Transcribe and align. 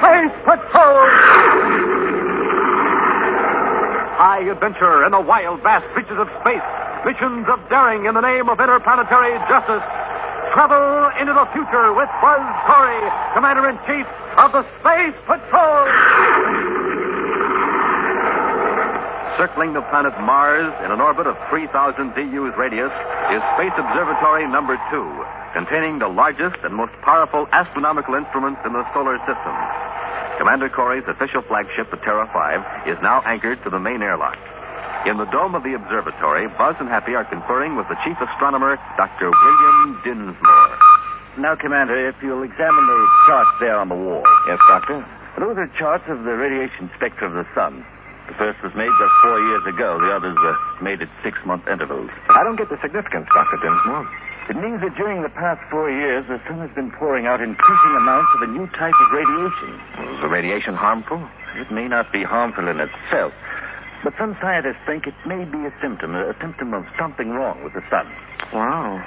Space 0.00 0.32
Patrol! 0.48 1.04
High 4.16 4.48
adventure 4.48 5.04
in 5.04 5.12
the 5.12 5.20
wild, 5.20 5.60
vast 5.60 5.84
reaches 5.92 6.16
of 6.16 6.24
space. 6.40 6.64
Missions 7.04 7.44
of 7.52 7.60
daring 7.68 8.06
in 8.08 8.14
the 8.16 8.24
name 8.24 8.48
of 8.48 8.56
interplanetary 8.56 9.36
justice. 9.44 9.84
Travel 10.56 11.12
into 11.20 11.36
the 11.36 11.44
future 11.52 11.92
with 11.92 12.08
Buzz 12.24 12.40
Corey, 12.64 13.04
Commander 13.36 13.68
in 13.68 13.76
Chief 13.84 14.08
of 14.40 14.52
the 14.56 14.64
Space 14.80 15.16
Patrol. 15.28 16.69
Circling 19.40 19.72
the 19.72 19.80
planet 19.88 20.12
Mars 20.20 20.68
in 20.84 20.92
an 20.92 21.00
orbit 21.00 21.24
of 21.24 21.32
3,000 21.48 21.72
DU's 22.12 22.52
radius 22.60 22.92
is 23.32 23.40
Space 23.56 23.72
Observatory 23.72 24.44
Number 24.44 24.76
2, 24.92 25.00
containing 25.56 25.96
the 25.96 26.12
largest 26.12 26.60
and 26.60 26.76
most 26.76 26.92
powerful 27.00 27.48
astronomical 27.48 28.20
instruments 28.20 28.60
in 28.68 28.76
the 28.76 28.84
solar 28.92 29.16
system. 29.24 29.56
Commander 30.36 30.68
Corey's 30.68 31.08
official 31.08 31.40
flagship, 31.48 31.88
the 31.88 31.96
Terra 32.04 32.28
5, 32.28 32.92
is 32.92 33.00
now 33.00 33.24
anchored 33.24 33.56
to 33.64 33.72
the 33.72 33.80
main 33.80 34.04
airlock. 34.04 34.36
In 35.08 35.16
the 35.16 35.24
dome 35.32 35.56
of 35.56 35.64
the 35.64 35.72
observatory, 35.72 36.44
Buzz 36.60 36.76
and 36.76 36.92
Happy 36.92 37.16
are 37.16 37.24
conferring 37.24 37.80
with 37.80 37.88
the 37.88 37.96
chief 38.04 38.20
astronomer, 38.20 38.76
Dr. 39.00 39.32
William 39.32 40.04
Dinsmore. 40.04 40.76
Now, 41.40 41.56
Commander, 41.56 41.96
if 42.12 42.16
you'll 42.20 42.44
examine 42.44 42.84
the 42.84 43.00
charts 43.24 43.56
there 43.56 43.80
on 43.80 43.88
the 43.88 43.96
wall. 43.96 44.20
Yes, 44.44 44.60
Doctor. 44.68 45.00
Those 45.40 45.56
are 45.56 45.72
charts 45.80 46.04
of 46.12 46.28
the 46.28 46.36
radiation 46.36 46.92
spectra 47.00 47.32
of 47.32 47.32
the 47.32 47.48
sun. 47.56 47.88
The 48.30 48.38
first 48.38 48.62
was 48.62 48.70
made 48.78 48.94
just 48.94 49.14
four 49.26 49.42
years 49.42 49.66
ago. 49.66 49.98
The 49.98 50.14
others 50.14 50.38
were 50.38 50.54
made 50.78 51.02
at 51.02 51.10
six-month 51.26 51.66
intervals. 51.66 52.14
I 52.30 52.46
don't 52.46 52.54
get 52.54 52.70
the 52.70 52.78
significance, 52.78 53.26
Dr. 53.34 53.58
Dinsmore. 53.58 54.06
It 54.46 54.54
means 54.54 54.78
that 54.86 54.94
during 54.94 55.22
the 55.26 55.34
past 55.34 55.58
four 55.66 55.90
years, 55.90 56.22
the 56.30 56.38
sun 56.46 56.62
has 56.62 56.70
been 56.78 56.94
pouring 56.94 57.26
out 57.26 57.42
increasing 57.42 57.94
amounts 57.98 58.30
of 58.38 58.46
a 58.46 58.50
new 58.54 58.70
type 58.78 58.94
of 58.94 59.08
radiation. 59.10 59.70
Is 60.14 60.20
the 60.22 60.30
radiation 60.30 60.78
harmful? 60.78 61.18
It 61.58 61.74
may 61.74 61.90
not 61.90 62.12
be 62.14 62.22
harmful 62.22 62.70
in 62.70 62.78
itself, 62.78 63.34
but 64.06 64.14
some 64.14 64.38
scientists 64.38 64.78
think 64.86 65.10
it 65.10 65.18
may 65.26 65.42
be 65.42 65.66
a 65.66 65.74
symptom, 65.82 66.14
a 66.14 66.34
symptom 66.40 66.72
of 66.72 66.86
something 66.98 67.30
wrong 67.30 67.62
with 67.66 67.74
the 67.74 67.82
sun. 67.90 68.06
Wow. 68.54 69.02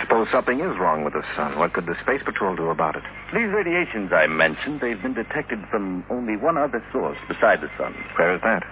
Suppose 0.00 0.28
something 0.30 0.60
is 0.60 0.78
wrong 0.78 1.02
with 1.02 1.12
the 1.12 1.24
sun. 1.34 1.58
What 1.58 1.72
could 1.72 1.86
the 1.86 1.96
Space 2.02 2.22
Patrol 2.24 2.54
do 2.54 2.70
about 2.70 2.94
it? 2.96 3.02
These 3.34 3.50
radiations 3.50 4.12
I 4.12 4.26
mentioned, 4.26 4.80
they've 4.80 5.00
been 5.02 5.14
detected 5.14 5.58
from 5.70 6.04
only 6.08 6.36
one 6.36 6.56
other 6.56 6.82
source 6.92 7.18
beside 7.26 7.60
the 7.60 7.70
sun. 7.76 7.94
Where 8.16 8.34
is 8.34 8.40
that? 8.42 8.62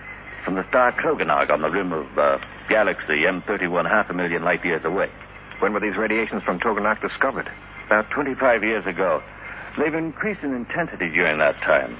From 0.45 0.55
the 0.55 0.67
star 0.69 0.93
Troganak 0.93 1.51
on 1.51 1.63
the 1.63 1.71
rim 1.71 1.93
of 1.93 2.07
uh, 2.17 2.39
galaxy 2.69 3.27
M31, 3.27 3.91
half 3.91 4.09
a 4.09 4.15
million 4.15 4.45
light 4.45 4.65
years 4.65 4.85
away. 4.85 5.11
When 5.59 5.73
were 5.73 5.81
these 5.81 5.97
radiations 5.97 6.43
from 6.45 6.61
Troganak 6.61 7.01
discovered? 7.03 7.51
About 7.87 8.09
25 8.11 8.63
years 8.63 8.87
ago. 8.87 9.21
They've 9.79 9.95
increased 9.95 10.43
in 10.43 10.55
intensity 10.55 11.11
during 11.11 11.39
that 11.39 11.57
time. 11.67 11.97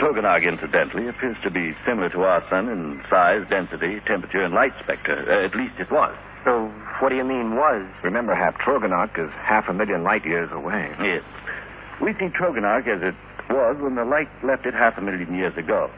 Troganak, 0.00 0.46
incidentally, 0.46 1.08
appears 1.08 1.36
to 1.44 1.50
be 1.50 1.74
similar 1.86 2.08
to 2.10 2.22
our 2.22 2.42
sun 2.50 2.68
in 2.68 3.00
size, 3.08 3.42
density, 3.48 4.00
temperature, 4.06 4.42
and 4.42 4.54
light 4.54 4.72
spectra. 4.82 5.14
Uh, 5.14 5.46
at 5.46 5.54
least 5.54 5.74
it 5.78 5.90
was. 5.90 6.14
So, 6.44 6.72
what 7.00 7.10
do 7.10 7.16
you 7.16 7.24
mean, 7.24 7.54
was? 7.54 7.86
Remember, 8.02 8.34
Hap, 8.34 8.58
Troganak 8.58 9.18
is 9.18 9.30
half 9.42 9.68
a 9.68 9.72
million 9.72 10.02
light 10.02 10.24
years 10.24 10.50
away. 10.52 10.90
Yes. 10.98 11.22
We 12.00 12.14
see 12.18 12.34
Troganak 12.34 12.88
as 12.88 13.02
it 13.02 13.14
was 13.52 13.76
when 13.80 13.94
the 13.94 14.04
light 14.04 14.28
left 14.42 14.66
it 14.66 14.74
half 14.74 14.98
a 14.98 15.00
million 15.00 15.34
years 15.34 15.56
ago. 15.56 15.90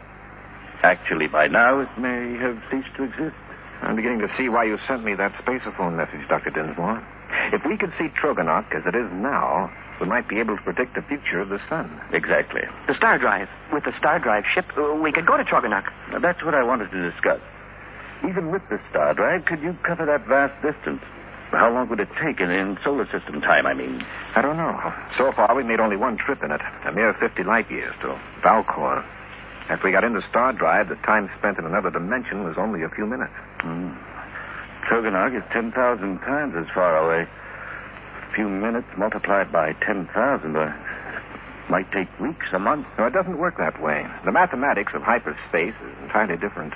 Actually, 0.82 1.28
by 1.28 1.46
now, 1.48 1.80
it 1.80 1.88
may 1.96 2.36
have 2.36 2.60
ceased 2.70 2.92
to 2.96 3.04
exist. 3.04 3.36
I'm 3.80 3.96
beginning 3.96 4.20
to 4.20 4.28
see 4.36 4.48
why 4.48 4.64
you 4.64 4.76
sent 4.86 5.04
me 5.04 5.14
that 5.14 5.32
spaceophone 5.44 5.96
message, 5.96 6.28
Dr. 6.28 6.50
Dinsmore. 6.50 7.00
If 7.52 7.62
we 7.66 7.76
could 7.76 7.92
see 7.98 8.08
Troganak 8.14 8.74
as 8.74 8.82
it 8.86 8.94
is 8.94 9.10
now, 9.12 9.70
we 10.00 10.06
might 10.06 10.28
be 10.28 10.40
able 10.40 10.56
to 10.56 10.62
predict 10.62 10.94
the 10.94 11.02
future 11.02 11.40
of 11.40 11.48
the 11.48 11.58
sun. 11.68 12.00
Exactly. 12.12 12.62
The 12.88 12.94
star 12.96 13.18
drive. 13.18 13.48
With 13.72 13.84
the 13.84 13.92
star 13.98 14.18
drive 14.18 14.44
ship, 14.52 14.66
uh, 14.76 14.94
we 14.94 15.12
could 15.12 15.26
go 15.26 15.36
to 15.36 15.44
Troganak. 15.44 15.86
Now, 16.10 16.18
that's 16.18 16.42
what 16.44 16.54
I 16.54 16.62
wanted 16.62 16.90
to 16.90 17.10
discuss. 17.10 17.40
Even 18.28 18.50
with 18.50 18.62
the 18.70 18.80
star 18.90 19.14
drive, 19.14 19.44
could 19.44 19.60
you 19.60 19.76
cover 19.86 20.06
that 20.06 20.26
vast 20.26 20.54
distance? 20.62 21.02
How 21.50 21.70
long 21.70 21.88
would 21.88 22.00
it 22.00 22.08
take 22.18 22.40
in, 22.40 22.50
in 22.50 22.78
solar 22.82 23.06
system 23.12 23.40
time, 23.40 23.66
I 23.66 23.74
mean? 23.74 24.02
I 24.34 24.42
don't 24.42 24.56
know. 24.56 24.74
So 25.16 25.30
far, 25.36 25.54
we 25.54 25.62
made 25.62 25.78
only 25.78 25.96
one 25.96 26.16
trip 26.16 26.42
in 26.42 26.50
it, 26.50 26.60
a 26.86 26.90
mere 26.90 27.14
50 27.14 27.44
light 27.44 27.70
years 27.70 27.94
to 28.02 28.18
Valcor. 28.42 29.04
After 29.70 29.86
we 29.86 29.92
got 29.92 30.04
into 30.04 30.20
star 30.28 30.52
drive, 30.52 30.88
the 30.88 30.96
time 31.06 31.30
spent 31.38 31.58
in 31.58 31.64
another 31.64 31.90
dimension 31.90 32.44
was 32.44 32.56
only 32.58 32.82
a 32.82 32.88
few 32.90 33.06
minutes. 33.06 33.32
Mm. 33.60 33.96
Troganak 34.84 35.36
is 35.36 35.42
10,000 35.52 35.72
times 36.20 36.54
as 36.56 36.66
far 36.74 36.96
away. 36.96 37.26
A 37.26 38.34
few 38.34 38.48
minutes 38.48 38.88
multiplied 38.96 39.50
by 39.50 39.72
10,000 39.84 40.04
uh, 40.56 40.72
might 41.70 41.90
take 41.92 42.08
weeks, 42.20 42.46
a 42.52 42.58
month. 42.58 42.86
No, 42.98 43.06
it 43.06 43.12
doesn't 43.12 43.38
work 43.38 43.56
that 43.58 43.80
way. 43.80 44.04
The 44.24 44.32
mathematics 44.32 44.92
of 44.94 45.02
hyperspace 45.02 45.74
is 45.74 45.94
entirely 46.02 46.36
different. 46.36 46.74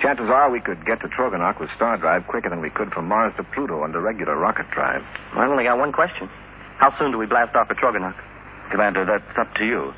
Chances 0.00 0.28
are 0.28 0.50
we 0.50 0.60
could 0.60 0.84
get 0.84 1.00
to 1.02 1.08
Troganak 1.08 1.60
with 1.60 1.70
star 1.76 1.96
drive 1.96 2.26
quicker 2.26 2.50
than 2.50 2.60
we 2.60 2.70
could 2.70 2.92
from 2.92 3.08
Mars 3.08 3.32
to 3.36 3.44
Pluto 3.54 3.84
under 3.84 4.00
regular 4.00 4.36
rocket 4.36 4.66
drive. 4.70 5.02
I 5.34 5.46
only 5.46 5.64
got 5.64 5.78
one 5.78 5.92
question. 5.92 6.28
How 6.78 6.96
soon 6.98 7.12
do 7.12 7.18
we 7.18 7.26
blast 7.26 7.54
off 7.54 7.70
at 7.70 7.76
Troganak? 7.76 8.16
Commander, 8.70 9.04
that's 9.04 9.38
up 9.38 9.54
to 9.54 9.64
you. 9.64 9.92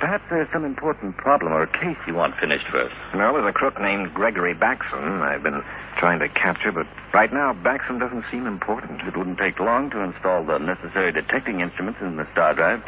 Perhaps 0.00 0.24
there's 0.28 0.48
some 0.52 0.64
important 0.64 1.16
problem 1.16 1.52
or 1.52 1.66
case 1.66 1.96
you 2.06 2.14
want 2.14 2.34
finished 2.40 2.66
first. 2.70 2.94
No, 3.14 3.32
there's 3.32 3.48
a 3.48 3.52
crook 3.52 3.80
named 3.80 4.12
Gregory 4.12 4.54
Baxon 4.54 5.22
I've 5.22 5.42
been 5.42 5.62
trying 5.98 6.18
to 6.18 6.28
capture, 6.28 6.72
but 6.72 6.86
right 7.12 7.32
now 7.32 7.52
Baxon 7.52 7.98
doesn't 7.98 8.24
seem 8.30 8.46
important. 8.46 9.00
It 9.02 9.16
wouldn't 9.16 9.38
take 9.38 9.58
long 9.60 9.90
to 9.90 10.00
install 10.00 10.44
the 10.44 10.58
necessary 10.58 11.12
detecting 11.12 11.60
instruments 11.60 12.00
in 12.02 12.16
the 12.16 12.26
star 12.32 12.54
drive. 12.54 12.82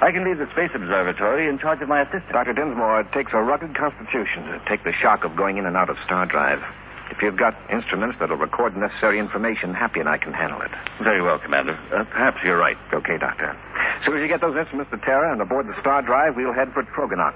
I 0.00 0.12
can 0.12 0.24
leave 0.24 0.38
the 0.38 0.50
Space 0.52 0.70
Observatory 0.74 1.48
in 1.48 1.58
charge 1.58 1.82
of 1.82 1.88
my 1.88 2.02
assistant. 2.02 2.30
Dr. 2.30 2.52
Dinsmore, 2.52 3.00
it 3.00 3.12
takes 3.12 3.32
a 3.32 3.42
rugged 3.42 3.74
constitution 3.74 4.44
to 4.46 4.62
take 4.68 4.84
the 4.84 4.92
shock 4.92 5.24
of 5.24 5.34
going 5.34 5.58
in 5.58 5.66
and 5.66 5.76
out 5.76 5.90
of 5.90 5.96
star 6.04 6.26
drive. 6.26 6.62
If 7.10 7.22
you've 7.22 7.36
got 7.36 7.56
instruments 7.72 8.16
that'll 8.20 8.36
record 8.36 8.76
necessary 8.76 9.18
information, 9.18 9.72
Happy 9.74 10.00
and 10.00 10.08
I 10.08 10.18
can 10.18 10.32
handle 10.32 10.60
it. 10.60 10.70
Very 11.02 11.22
well, 11.22 11.38
Commander. 11.38 11.74
Uh, 11.92 12.04
perhaps 12.04 12.38
you're 12.44 12.58
right. 12.58 12.76
Okay, 12.92 13.16
Doctor. 13.18 13.50
As 13.50 14.04
soon 14.04 14.16
as 14.16 14.22
you 14.22 14.28
get 14.28 14.40
those 14.40 14.56
instruments 14.56 14.90
to 14.92 14.98
Terra 14.98 15.32
and 15.32 15.40
aboard 15.40 15.66
the 15.66 15.74
star 15.80 16.02
drive, 16.02 16.36
we'll 16.36 16.52
head 16.52 16.68
for 16.72 16.84
Troganak. 16.94 17.34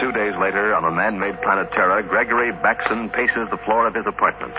Two 0.00 0.12
days 0.12 0.32
later, 0.40 0.72
on 0.74 0.84
a 0.84 0.90
man-made 0.90 1.36
planet 1.42 1.68
Terra, 1.72 2.02
Gregory 2.02 2.52
Baxon 2.64 3.10
paces 3.10 3.50
the 3.50 3.60
floor 3.66 3.86
of 3.86 3.94
his 3.94 4.06
apartment. 4.06 4.54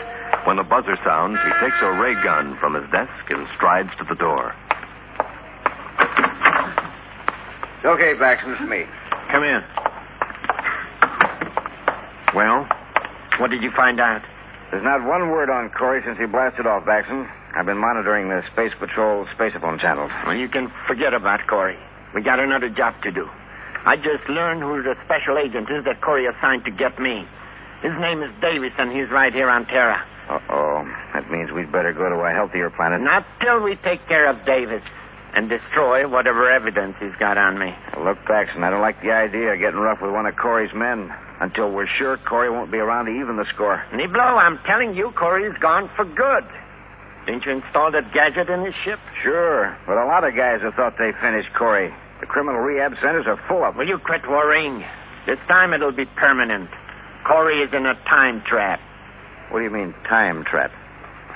When 0.45 0.57
the 0.57 0.63
buzzer 0.63 0.97
sounds, 1.03 1.39
he 1.41 1.51
takes 1.63 1.77
a 1.81 1.91
ray 1.97 2.13
gun 2.23 2.57
from 2.59 2.75
his 2.75 2.85
desk 2.91 3.25
and 3.29 3.47
strides 3.57 3.89
to 3.97 4.05
the 4.05 4.15
door. 4.15 4.53
Okay, 7.83 8.13
Baxon, 8.19 8.53
it's 8.53 8.69
me. 8.69 8.85
Come 9.31 9.43
in. 9.43 9.61
Well? 12.35 12.67
What 13.39 13.49
did 13.51 13.61
you 13.61 13.71
find 13.75 13.99
out? 13.99 14.21
There's 14.71 14.83
not 14.83 15.03
one 15.03 15.29
word 15.29 15.49
on 15.49 15.69
Corey 15.75 16.01
since 16.05 16.17
he 16.17 16.25
blasted 16.25 16.65
off, 16.65 16.85
Baxon. 16.85 17.27
I've 17.55 17.65
been 17.65 17.79
monitoring 17.79 18.29
the 18.29 18.39
Space 18.53 18.71
Patrol 18.79 19.27
spaceophone 19.35 19.79
channels. 19.79 20.11
Well, 20.25 20.35
you 20.35 20.47
can 20.47 20.71
forget 20.87 21.13
about 21.13 21.43
Corey. 21.47 21.75
We 22.15 22.23
got 22.23 22.39
another 22.39 22.69
job 22.69 22.95
to 23.03 23.11
do. 23.11 23.27
I 23.83 23.97
just 23.97 24.23
learned 24.29 24.61
who 24.61 24.83
the 24.83 24.95
special 25.03 25.35
agent 25.37 25.67
is 25.67 25.83
that 25.83 25.99
Corey 25.99 26.25
assigned 26.27 26.63
to 26.65 26.71
get 26.71 26.99
me. 26.99 27.27
His 27.83 27.91
name 27.99 28.23
is 28.23 28.31
Davis, 28.39 28.71
and 28.77 28.95
he's 28.95 29.09
right 29.11 29.33
here 29.33 29.49
on 29.49 29.65
Terra. 29.65 29.99
Uh-oh. 30.29 30.87
That 31.13 31.29
means 31.31 31.51
we'd 31.51 31.71
better 31.71 31.91
go 31.91 32.07
to 32.07 32.15
a 32.15 32.31
healthier 32.31 32.69
planet. 32.69 33.01
Not 33.01 33.25
till 33.41 33.59
we 33.59 33.75
take 33.83 34.07
care 34.07 34.29
of 34.29 34.45
Davis 34.45 34.83
and 35.33 35.49
destroy 35.49 36.07
whatever 36.07 36.51
evidence 36.51 36.95
he's 36.99 37.15
got 37.19 37.37
on 37.37 37.57
me. 37.57 37.71
Look, 38.03 38.17
Baxon, 38.27 38.63
I 38.63 38.69
don't 38.69 38.81
like 38.81 39.01
the 39.01 39.11
idea 39.11 39.53
of 39.53 39.59
getting 39.59 39.79
rough 39.79 40.01
with 40.01 40.11
one 40.11 40.25
of 40.25 40.35
Corey's 40.35 40.73
men 40.75 41.11
until 41.39 41.71
we're 41.71 41.87
sure 41.97 42.17
Corey 42.27 42.49
won't 42.49 42.71
be 42.71 42.77
around 42.77 43.05
to 43.05 43.11
even 43.11 43.37
the 43.37 43.45
score. 43.53 43.81
Niblo, 43.93 44.37
I'm 44.37 44.59
telling 44.67 44.95
you, 44.95 45.11
Corey's 45.15 45.57
gone 45.61 45.89
for 45.95 46.05
good. 46.05 46.45
Didn't 47.25 47.45
you 47.45 47.53
install 47.53 47.91
that 47.91 48.11
gadget 48.13 48.49
in 48.49 48.65
his 48.65 48.73
ship? 48.83 48.99
Sure, 49.23 49.77
but 49.85 49.97
a 49.97 50.05
lot 50.05 50.23
of 50.23 50.35
guys 50.35 50.61
have 50.61 50.73
thought 50.73 50.97
they 50.97 51.11
finished 51.21 51.49
Corey. 51.57 51.93
The 52.19 52.25
criminal 52.25 52.59
rehab 52.59 52.93
centers 53.01 53.25
are 53.25 53.39
full 53.47 53.63
of 53.63 53.73
them. 53.73 53.77
Will 53.77 53.87
you 53.87 53.97
quit 53.97 54.27
worrying? 54.27 54.83
This 55.25 55.39
time 55.47 55.73
it'll 55.73 55.91
be 55.91 56.05
permanent. 56.05 56.69
Corey 57.25 57.61
is 57.61 57.69
in 57.73 57.85
a 57.85 57.93
time 58.09 58.43
trap. 58.45 58.79
What 59.49 59.59
do 59.59 59.65
you 59.65 59.71
mean, 59.71 59.93
time 60.09 60.43
trap? 60.43 60.71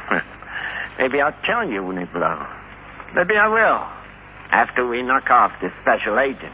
Maybe 1.00 1.21
I'll 1.21 1.38
tell 1.45 1.68
you, 1.69 1.81
Niblo. 1.81 2.55
Maybe 3.15 3.39
I 3.39 3.47
will. 3.47 3.79
After 4.51 4.83
we 4.83 5.00
knock 5.00 5.31
off 5.31 5.56
this 5.63 5.71
special 5.79 6.19
agent. 6.19 6.51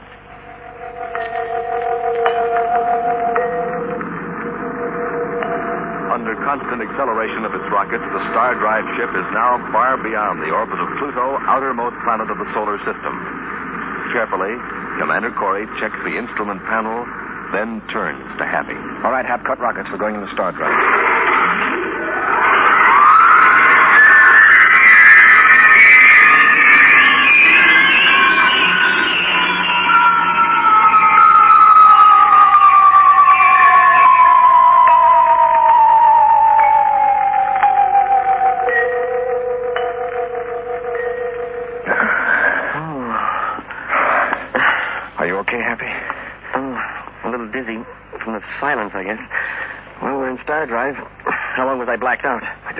Under 6.13 6.37
constant 6.45 6.85
acceleration 6.85 7.49
of 7.49 7.57
its 7.57 7.65
rockets, 7.73 8.05
the 8.13 8.21
Star 8.29 8.53
Drive 8.61 8.85
ship 8.93 9.09
is 9.09 9.27
now 9.33 9.57
far 9.73 9.97
beyond 10.05 10.37
the 10.45 10.53
orbit 10.53 10.77
of 10.77 10.85
Pluto, 11.01 11.41
outermost 11.49 11.97
planet 12.05 12.29
of 12.29 12.37
the 12.37 12.45
solar 12.53 12.77
system. 12.85 13.13
Carefully, 14.13 14.53
Commander 15.01 15.33
Corey 15.33 15.65
checks 15.81 15.97
the 16.05 16.13
instrument 16.13 16.61
panel, 16.69 17.09
then 17.57 17.81
turns 17.89 18.21
to 18.37 18.45
Happy. 18.45 18.77
All 19.01 19.09
right, 19.09 19.25
Hap, 19.25 19.41
cut 19.49 19.57
rockets. 19.57 19.89
We're 19.89 19.97
going 19.97 20.13
in 20.13 20.21
the 20.21 20.31
star 20.37 20.53
drive. 20.53 20.77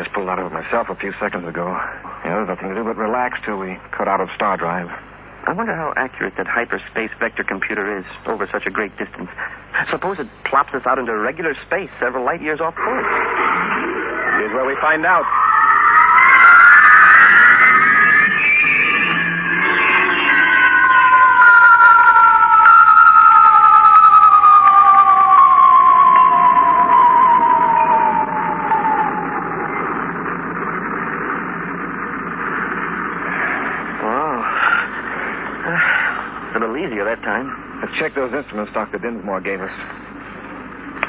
Just 0.01 0.09
pulled 0.18 0.30
out 0.33 0.42
of 0.42 0.50
it 0.50 0.53
myself 0.53 0.89
a 0.89 0.98
few 0.98 1.13
seconds 1.21 1.45
ago. 1.45 1.69
Yeah, 2.25 2.42
there's 2.42 2.50
nothing 2.50 2.74
to 2.74 2.75
do 2.75 2.81
but 2.81 2.98
relax 2.98 3.38
till 3.45 3.62
we 3.62 3.77
cut 3.94 4.09
out 4.09 4.18
of 4.18 4.33
Star 4.33 4.57
Drive. 4.57 4.89
I 5.45 5.53
wonder 5.53 5.77
how 5.77 5.94
accurate 5.94 6.33
that 6.38 6.50
hyperspace 6.50 7.13
vector 7.21 7.45
computer 7.45 7.86
is 7.98 8.06
over 8.25 8.50
such 8.50 8.65
a 8.65 8.74
great 8.74 8.98
distance. 8.98 9.30
Suppose 9.94 10.18
it 10.18 10.25
plops 10.50 10.74
us 10.74 10.81
out 10.89 10.98
into 10.98 11.13
regular 11.13 11.53
space 11.65 11.89
several 12.01 12.25
light 12.25 12.42
years 12.42 12.62
off 12.62 12.74
course. 12.74 13.09
Here's 14.42 14.53
where 14.57 14.65
we 14.65 14.77
find 14.81 15.06
out. 15.06 15.25
Check 38.01 38.18
those 38.18 38.33
instruments 38.33 38.74
Dr. 38.74 38.98
Dinsmore 38.98 39.45
gave 39.45 39.62
us. 39.62 39.69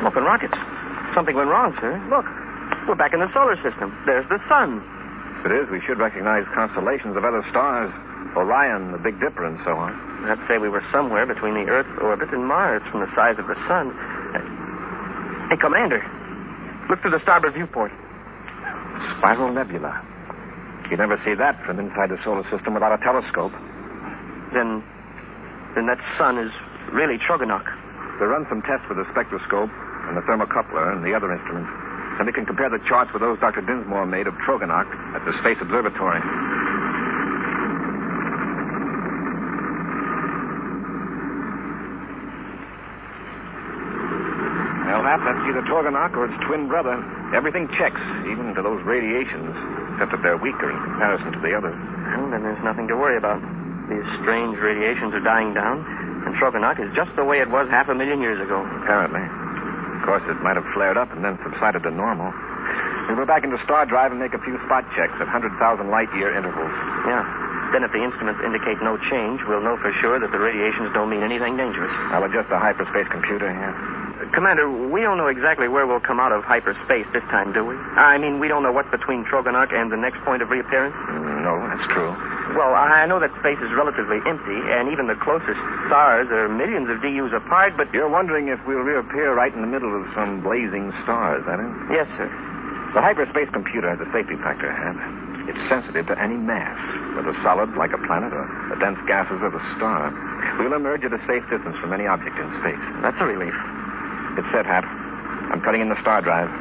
Smoking 0.05 0.29
rockets. 0.29 0.53
Something 1.17 1.33
went 1.33 1.49
wrong, 1.49 1.73
sir. 1.81 1.97
Look, 2.13 2.29
we're 2.85 3.01
back 3.01 3.17
in 3.17 3.25
the 3.25 3.33
solar 3.33 3.57
system. 3.65 3.97
There's 4.05 4.29
the 4.29 4.37
sun. 4.45 4.85
If 5.41 5.49
it 5.49 5.57
is, 5.57 5.73
we 5.73 5.81
should 5.89 5.97
recognize 5.97 6.45
constellations 6.53 7.17
of 7.17 7.25
other 7.25 7.41
stars. 7.49 7.89
Orion, 8.37 8.93
the 8.93 9.01
Big 9.01 9.17
Dipper, 9.25 9.49
and 9.49 9.57
so 9.65 9.73
on. 9.73 9.97
I'd 10.29 10.41
say 10.45 10.61
we 10.61 10.69
were 10.69 10.85
somewhere 10.93 11.25
between 11.25 11.57
the 11.57 11.65
Earth's 11.65 11.97
orbit 11.97 12.29
and 12.29 12.45
Mars 12.45 12.85
from 12.93 13.01
the 13.01 13.11
size 13.17 13.41
of 13.41 13.49
the 13.49 13.57
sun. 13.65 13.89
Hey, 15.49 15.57
Commander, 15.57 16.05
look 16.93 17.01
through 17.01 17.17
the 17.17 17.25
starboard 17.25 17.57
viewport. 17.57 17.91
Spiral 19.17 19.49
nebula. 19.49 19.97
You'd 20.93 21.01
never 21.01 21.17
see 21.25 21.33
that 21.41 21.57
from 21.65 21.81
inside 21.81 22.13
the 22.13 22.21
solar 22.21 22.45
system 22.53 22.77
without 22.77 22.93
a 22.93 23.01
telescope. 23.01 23.53
Then, 24.53 24.85
then 25.73 25.89
that 25.89 25.99
sun 26.21 26.37
is 26.37 26.53
really 26.91 27.19
Troganak. 27.23 27.65
We 28.19 28.27
run 28.27 28.47
some 28.51 28.63
tests 28.63 28.87
with 28.91 28.99
the 28.99 29.07
spectroscope 29.15 29.71
and 30.11 30.17
the 30.19 30.25
thermocoupler 30.27 30.95
and 30.95 31.07
the 31.07 31.15
other 31.15 31.31
instruments. 31.31 31.71
And 32.19 32.27
we 32.27 32.33
can 32.33 32.45
compare 32.45 32.69
the 32.69 32.83
charts 32.87 33.11
with 33.15 33.23
those 33.23 33.39
Dr. 33.41 33.63
Dinsmore 33.63 34.07
made 34.07 34.27
of 34.27 34.35
Troganak 34.43 34.87
at 35.17 35.23
the 35.25 35.33
Space 35.41 35.59
Observatory. 35.63 36.21
Well, 44.93 45.03
Hap, 45.09 45.25
that's 45.25 45.43
either 45.49 45.65
Troganak 45.67 46.13
or 46.15 46.29
its 46.29 46.37
twin 46.47 46.69
brother. 46.69 47.01
Everything 47.35 47.67
checks, 47.81 47.99
even 48.29 48.53
to 48.55 48.63
those 48.63 48.85
radiations, 48.85 49.51
except 49.97 50.13
that 50.13 50.21
they're 50.23 50.39
weaker 50.39 50.69
in 50.69 50.79
comparison 50.85 51.33
to 51.33 51.41
the 51.41 51.57
others. 51.57 51.75
Well, 51.75 52.29
then 52.29 52.45
there's 52.45 52.63
nothing 52.63 52.87
to 52.93 52.95
worry 52.95 53.17
about. 53.17 53.41
These 53.89 54.05
strange 54.23 54.61
radiations 54.61 55.11
are 55.17 55.25
dying 55.25 55.57
down, 55.57 55.81
and 56.27 56.35
Troganak 56.39 56.79
is 56.81 56.91
just 56.95 57.11
the 57.17 57.25
way 57.25 57.39
it 57.43 57.51
was 57.51 57.69
half 57.71 57.89
a 57.89 57.95
million 57.95 58.21
years 58.21 58.41
ago. 58.41 58.63
Apparently. 58.83 59.23
Of 59.23 60.03
course, 60.07 60.23
it 60.27 60.39
might 60.43 60.57
have 60.59 60.67
flared 60.75 60.99
up 60.99 61.11
and 61.15 61.23
then 61.23 61.39
subsided 61.47 61.83
to 61.87 61.91
normal. 61.95 62.35
We'll 63.07 63.19
go 63.19 63.27
back 63.27 63.43
into 63.45 63.59
Star 63.67 63.87
Drive 63.87 64.11
and 64.15 64.19
make 64.23 64.35
a 64.35 64.43
few 64.43 64.59
spot 64.67 64.87
checks 64.95 65.15
at 65.19 65.27
100,000 65.31 65.59
light 65.91 66.11
year 66.19 66.35
intervals. 66.35 66.71
Yeah. 67.07 67.23
Then 67.75 67.83
if 67.87 67.91
the 67.91 68.03
instruments 68.05 68.39
indicate 68.45 68.79
no 68.85 68.99
change, 69.11 69.41
we'll 69.49 69.65
know 69.65 69.79
for 69.81 69.91
sure 70.05 70.21
that 70.21 70.31
the 70.31 70.39
radiations 70.39 70.93
don't 70.93 71.09
mean 71.09 71.23
anything 71.25 71.57
dangerous. 71.57 71.91
I'll 72.13 72.23
adjust 72.27 72.51
the 72.53 72.59
hyperspace 72.61 73.09
computer 73.11 73.49
here. 73.49 73.73
Commander, 74.37 74.71
we 74.71 75.03
don't 75.03 75.19
know 75.19 75.27
exactly 75.27 75.67
where 75.67 75.87
we'll 75.87 76.03
come 76.05 76.21
out 76.21 76.31
of 76.31 76.45
hyperspace 76.45 77.07
this 77.13 77.25
time, 77.33 77.51
do 77.53 77.65
we? 77.65 77.75
I 77.99 78.19
mean, 78.19 78.39
we 78.39 78.47
don't 78.47 78.63
know 78.63 78.71
what's 78.71 78.91
between 78.93 79.25
Troganak 79.27 79.75
and 79.75 79.91
the 79.91 79.97
next 79.99 80.21
point 80.23 80.43
of 80.43 80.51
reappearance. 80.51 80.95
Mm, 81.11 81.43
No, 81.43 81.59
that's 81.67 81.87
true. 81.91 82.13
Well, 82.53 82.77
I 82.77 83.09
know 83.09 83.17
that 83.17 83.33
space 83.41 83.57
is 83.65 83.73
relatively 83.73 84.21
empty, 84.29 84.59
and 84.77 84.93
even 84.93 85.09
the 85.09 85.17
closest 85.25 85.57
stars 85.89 86.29
are 86.29 86.53
millions 86.53 86.93
of 86.93 87.01
DUs 87.01 87.33
apart, 87.33 87.77
but. 87.81 87.89
You're 87.97 88.13
wondering 88.13 88.49
if 88.53 88.61
we'll 88.69 88.85
reappear 88.85 89.33
right 89.33 89.53
in 89.53 89.65
the 89.65 89.71
middle 89.71 89.93
of 89.93 90.05
some 90.13 90.45
blazing 90.45 90.93
star, 91.05 91.41
is 91.41 91.45
that 91.49 91.61
it? 91.61 91.73
Yes, 91.89 92.09
sir. 92.21 92.29
The 92.93 93.01
hyperspace 93.01 93.49
computer 93.57 93.89
has 93.89 93.97
a 94.05 94.09
safety 94.13 94.37
factor, 94.45 94.69
Hap. 94.69 95.01
It's 95.49 95.59
sensitive 95.73 96.07
to 96.13 96.17
any 96.21 96.37
mass, 96.37 96.77
whether 97.17 97.33
solid 97.41 97.73
like 97.75 97.97
a 97.97 98.01
planet 98.05 98.37
or 98.37 98.45
the 98.69 98.77
dense 98.77 99.01
gases 99.09 99.41
of 99.41 99.57
a 99.57 99.63
star. 99.81 100.13
We'll 100.61 100.77
emerge 100.77 101.09
at 101.09 101.13
a 101.13 101.23
safe 101.25 101.43
distance 101.49 101.75
from 101.81 101.97
any 101.97 102.05
object 102.05 102.37
in 102.37 102.47
space. 102.61 102.85
That's 103.01 103.17
a 103.17 103.25
relief. 103.25 103.57
It's 104.37 104.47
set, 104.53 104.69
Hap. 104.69 104.85
I'm 104.85 105.65
cutting 105.65 105.81
in 105.81 105.89
the 105.89 106.01
star 106.05 106.21
drive. 106.21 106.53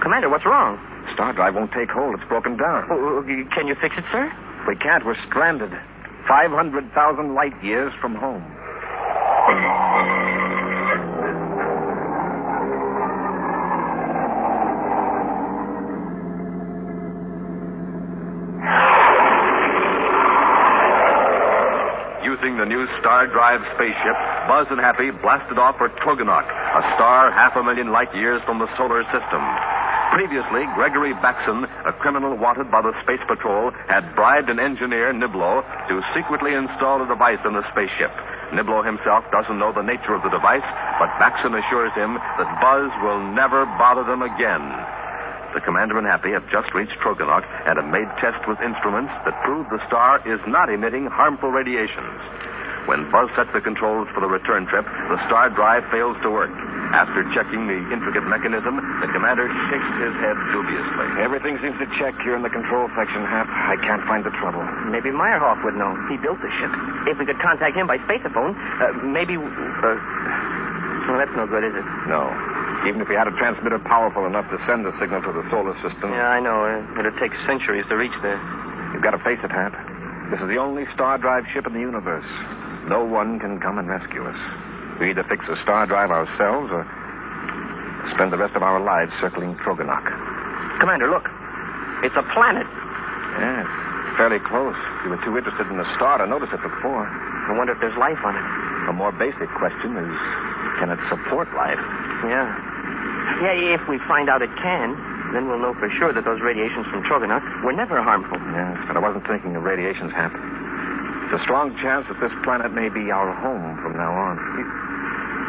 Commander, 0.00 0.32
what's 0.32 0.44
wrong? 0.48 0.80
Star 1.14 1.32
drive 1.32 1.54
won't 1.54 1.70
take 1.70 1.90
hold. 1.90 2.18
It's 2.18 2.28
broken 2.28 2.56
down. 2.56 2.90
Oh, 2.90 2.98
oh, 2.98 3.22
oh 3.22 3.54
Can 3.54 3.68
you 3.68 3.76
fix 3.80 3.94
it, 3.96 4.04
sir? 4.10 4.26
We 4.66 4.74
can't. 4.76 5.06
We're 5.06 5.16
stranded. 5.30 5.70
500,000 6.26 7.34
light 7.34 7.54
years 7.62 7.92
from 8.00 8.16
home. 8.16 8.42
Using 22.24 22.58
the 22.58 22.66
new 22.66 22.86
Star 22.98 23.28
Drive 23.28 23.60
spaceship, 23.76 24.16
Buzz 24.48 24.66
and 24.70 24.80
Happy 24.80 25.12
blasted 25.22 25.58
off 25.58 25.78
for 25.78 25.88
Troganak, 26.02 26.48
a 26.50 26.82
star 26.96 27.30
half 27.30 27.54
a 27.54 27.62
million 27.62 27.92
light 27.92 28.12
years 28.16 28.42
from 28.44 28.58
the 28.58 28.66
solar 28.76 29.04
system. 29.14 29.83
Previously, 30.14 30.62
Gregory 30.78 31.10
Baxon, 31.18 31.66
a 31.90 31.92
criminal 31.98 32.38
wanted 32.38 32.70
by 32.70 32.78
the 32.78 32.94
Space 33.02 33.18
Patrol, 33.26 33.74
had 33.90 34.06
bribed 34.14 34.46
an 34.46 34.62
engineer, 34.62 35.10
Niblo, 35.10 35.58
to 35.90 35.94
secretly 36.14 36.54
install 36.54 37.02
a 37.02 37.06
device 37.10 37.42
in 37.42 37.50
the 37.50 37.66
spaceship. 37.74 38.14
Niblo 38.54 38.86
himself 38.86 39.26
doesn't 39.34 39.58
know 39.58 39.74
the 39.74 39.82
nature 39.82 40.14
of 40.14 40.22
the 40.22 40.30
device, 40.30 40.62
but 41.02 41.10
Baxon 41.18 41.58
assures 41.58 41.90
him 41.98 42.14
that 42.14 42.46
Buzz 42.62 42.94
will 43.02 43.26
never 43.34 43.66
bother 43.74 44.06
them 44.06 44.22
again. 44.22 44.62
The 45.50 45.66
commander 45.66 45.98
and 45.98 46.06
Happy 46.06 46.30
have 46.30 46.46
just 46.46 46.70
reached 46.78 46.94
Troganak 47.02 47.42
and 47.66 47.74
have 47.74 47.90
made 47.90 48.06
tests 48.22 48.46
with 48.46 48.62
instruments 48.62 49.10
that 49.26 49.34
prove 49.42 49.66
the 49.74 49.82
star 49.90 50.22
is 50.30 50.38
not 50.46 50.70
emitting 50.70 51.10
harmful 51.10 51.50
radiations. 51.50 52.22
When 52.86 53.10
Buzz 53.10 53.34
sets 53.34 53.50
the 53.50 53.66
controls 53.66 54.06
for 54.14 54.22
the 54.22 54.30
return 54.30 54.70
trip, 54.70 54.86
the 55.10 55.18
star 55.26 55.50
drive 55.50 55.82
fails 55.90 56.14
to 56.22 56.30
work. 56.30 56.54
After 56.94 57.26
checking 57.34 57.66
the 57.66 57.74
intricate 57.90 58.22
mechanism, 58.30 58.78
the 59.02 59.10
commander 59.10 59.50
shakes 59.66 59.90
his 59.98 60.14
head 60.22 60.38
dubiously. 60.54 61.26
Everything 61.26 61.58
seems 61.58 61.74
to 61.82 61.90
check 61.98 62.14
here 62.22 62.38
in 62.38 62.46
the 62.46 62.54
control 62.54 62.86
section, 62.94 63.26
Hap. 63.26 63.50
I 63.50 63.74
can't 63.82 64.06
find 64.06 64.22
the 64.22 64.30
trouble. 64.38 64.62
Maybe 64.94 65.10
Meyerhoff 65.10 65.58
would 65.66 65.74
know. 65.74 65.90
He 66.06 66.14
built 66.22 66.38
the 66.38 66.46
ship. 66.62 66.70
If 67.10 67.18
we 67.18 67.26
could 67.26 67.42
contact 67.42 67.74
him 67.74 67.90
by 67.90 67.98
spaceophone, 68.06 68.54
uh, 68.78 68.94
maybe. 69.02 69.34
Uh, 69.34 69.98
well, 71.10 71.18
that's 71.18 71.34
no 71.34 71.50
good, 71.50 71.66
is 71.66 71.74
it? 71.74 71.86
No. 72.06 72.30
Even 72.86 73.02
if 73.02 73.10
we 73.10 73.18
had 73.18 73.26
a 73.26 73.34
transmitter 73.42 73.82
powerful 73.82 74.30
enough 74.30 74.46
to 74.54 74.58
send 74.62 74.86
the 74.86 74.94
signal 75.02 75.18
to 75.26 75.32
the 75.34 75.42
solar 75.50 75.74
system. 75.82 76.14
Yeah, 76.14 76.30
I 76.30 76.38
know. 76.38 76.62
Uh, 76.62 77.00
it'd 77.02 77.18
take 77.18 77.34
centuries 77.42 77.84
to 77.90 77.98
reach 77.98 78.14
there. 78.22 78.38
You've 78.94 79.02
got 79.02 79.18
to 79.18 79.22
face 79.26 79.42
it, 79.42 79.50
Hap. 79.50 79.74
This 80.30 80.38
is 80.38 80.46
the 80.46 80.62
only 80.62 80.86
star 80.94 81.18
drive 81.18 81.42
ship 81.50 81.66
in 81.66 81.74
the 81.74 81.82
universe. 81.82 82.24
No 82.86 83.02
one 83.02 83.42
can 83.42 83.58
come 83.58 83.82
and 83.82 83.90
rescue 83.90 84.22
us. 84.22 84.38
We 85.00 85.10
either 85.10 85.24
fix 85.26 85.44
the 85.46 85.58
star 85.62 85.86
drive 85.86 86.10
ourselves 86.10 86.70
or 86.70 86.86
spend 88.14 88.30
the 88.32 88.38
rest 88.38 88.54
of 88.54 88.62
our 88.62 88.78
lives 88.78 89.10
circling 89.20 89.58
Troganak. 89.66 90.06
Commander, 90.78 91.10
look. 91.10 91.26
It's 92.06 92.14
a 92.14 92.26
planet. 92.36 92.66
Yes, 93.40 93.66
fairly 94.20 94.38
close. 94.46 94.76
You 95.02 95.10
were 95.10 95.22
too 95.24 95.34
interested 95.34 95.66
in 95.66 95.78
the 95.78 95.88
star 95.98 96.18
to 96.18 96.26
notice 96.26 96.52
it 96.52 96.62
before. 96.62 97.06
I 97.08 97.56
wonder 97.56 97.74
if 97.74 97.80
there's 97.80 97.96
life 97.98 98.20
on 98.22 98.36
it. 98.36 98.46
A 98.88 98.94
more 98.94 99.10
basic 99.10 99.48
question 99.58 99.96
is 99.96 100.14
can 100.78 100.90
it 100.92 101.00
support 101.08 101.48
life? 101.56 101.80
Yeah. 102.28 102.46
Yeah, 103.42 103.74
if 103.74 103.82
we 103.88 103.98
find 104.06 104.28
out 104.28 104.42
it 104.42 104.52
can, 104.60 104.94
then 105.32 105.48
we'll 105.48 105.58
know 105.58 105.74
for 105.74 105.90
sure 105.98 106.12
that 106.12 106.22
those 106.22 106.38
radiations 106.44 106.86
from 106.92 107.02
Troganak 107.02 107.42
were 107.64 107.72
never 107.72 107.98
harmful. 108.02 108.38
Yes, 108.54 108.78
but 108.86 108.94
I 108.96 109.00
wasn't 109.00 109.26
thinking 109.26 109.56
of 109.56 109.64
radiations, 109.64 110.12
Hap. 110.12 110.30
There's 110.30 111.40
a 111.40 111.42
strong 111.42 111.74
chance 111.82 112.06
that 112.12 112.20
this 112.20 112.30
planet 112.44 112.70
may 112.70 112.92
be 112.92 113.10
our 113.10 113.32
home 113.32 113.80
from 113.82 113.96
now 113.96 114.12
on. 114.12 114.36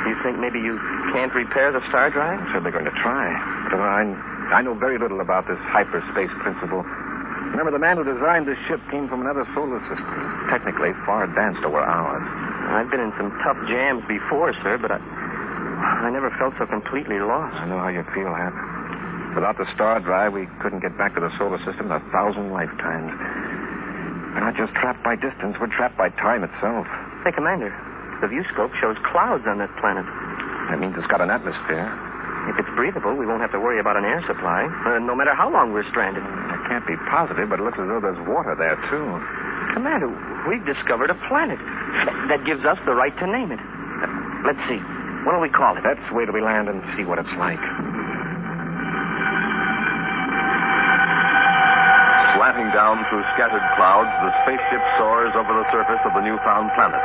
You 0.06 0.16
think 0.22 0.38
maybe 0.38 0.62
you 0.62 0.78
can't 1.14 1.34
repair 1.34 1.74
the 1.74 1.82
star 1.90 2.14
drive? 2.14 2.38
I'm 2.38 2.50
certainly 2.54 2.72
going 2.72 2.86
to 2.86 2.98
try. 3.02 3.26
But 3.74 3.82
uh, 3.82 3.90
I, 3.90 4.02
I 4.54 4.62
know 4.62 4.78
very 4.78 5.02
little 5.02 5.20
about 5.22 5.50
this 5.50 5.58
hyperspace 5.74 6.30
principle. 6.46 6.86
Remember, 7.54 7.74
the 7.74 7.82
man 7.82 7.98
who 7.98 8.06
designed 8.06 8.46
this 8.46 8.60
ship 8.70 8.82
came 8.92 9.08
from 9.10 9.22
another 9.26 9.48
solar 9.58 9.82
system, 9.90 10.18
technically 10.52 10.94
far 11.08 11.24
advanced 11.26 11.64
over 11.66 11.80
ours. 11.80 12.26
I've 12.70 12.90
been 12.92 13.02
in 13.02 13.14
some 13.18 13.34
tough 13.42 13.58
jams 13.66 14.04
before, 14.06 14.54
sir, 14.62 14.78
but 14.78 14.92
I, 14.92 15.00
I 15.00 16.10
never 16.14 16.30
felt 16.38 16.54
so 16.58 16.66
completely 16.66 17.18
lost. 17.18 17.56
I 17.58 17.66
know 17.66 17.80
how 17.80 17.90
you 17.90 18.04
feel, 18.14 18.30
Hap. 18.30 18.54
Without 19.34 19.58
the 19.58 19.68
star 19.74 20.00
drive, 20.00 20.34
we 20.34 20.48
couldn't 20.62 20.80
get 20.86 20.98
back 20.98 21.16
to 21.16 21.22
the 21.22 21.32
solar 21.38 21.58
system 21.66 21.90
in 21.90 21.96
a 21.98 22.04
thousand 22.12 22.52
lifetimes. 22.52 23.12
We're 24.36 24.44
not 24.44 24.56
just 24.60 24.76
trapped 24.76 25.04
by 25.04 25.16
distance, 25.16 25.56
we're 25.60 25.72
trapped 25.72 25.98
by 25.98 26.10
time 26.20 26.44
itself. 26.44 26.88
Hey, 27.24 27.32
Commander, 27.32 27.72
the 28.22 28.28
view 28.28 28.44
scope 28.54 28.72
shows 28.80 28.96
clouds 29.12 29.44
on 29.48 29.60
that 29.60 29.72
planet. 29.80 30.06
That 30.72 30.80
means 30.80 30.96
it's 30.98 31.08
got 31.08 31.22
an 31.22 31.30
atmosphere. 31.30 31.88
If 32.50 32.62
it's 32.62 32.70
breathable, 32.78 33.18
we 33.18 33.26
won't 33.26 33.42
have 33.42 33.52
to 33.58 33.60
worry 33.60 33.82
about 33.82 33.98
an 33.98 34.06
air 34.06 34.22
supply, 34.30 34.70
uh, 34.86 35.02
no 35.02 35.18
matter 35.18 35.34
how 35.34 35.50
long 35.50 35.74
we're 35.74 35.88
stranded. 35.90 36.22
I 36.22 36.62
can't 36.70 36.86
be 36.86 36.94
positive, 37.10 37.50
but 37.50 37.58
it 37.58 37.66
looks 37.66 37.82
as 37.82 37.90
though 37.90 38.02
there's 38.02 38.22
water 38.30 38.54
there, 38.54 38.78
too. 38.90 39.06
Commander, 39.74 40.14
we've 40.46 40.64
discovered 40.66 41.10
a 41.10 41.18
planet. 41.26 41.58
That 42.30 42.46
gives 42.46 42.62
us 42.66 42.78
the 42.86 42.94
right 42.94 43.14
to 43.18 43.26
name 43.26 43.50
it. 43.50 43.62
Let's 44.46 44.62
see. 44.70 44.78
What 45.26 45.34
do 45.34 45.42
we 45.42 45.50
call 45.50 45.74
it? 45.74 45.82
Let's 45.82 46.06
wait 46.14 46.30
till 46.30 46.38
we 46.38 46.46
land 46.46 46.70
and 46.70 46.86
see 46.94 47.02
what 47.02 47.18
it's 47.18 47.34
like. 47.42 47.62
Slanting 52.38 52.70
down 52.78 53.02
through 53.10 53.26
scattered 53.34 53.66
clouds, 53.74 54.14
the 54.22 54.30
spaceship 54.46 54.84
soars 55.02 55.34
over 55.34 55.50
the 55.50 55.66
surface 55.74 56.04
of 56.06 56.14
the 56.14 56.22
newfound 56.22 56.70
planet. 56.78 57.02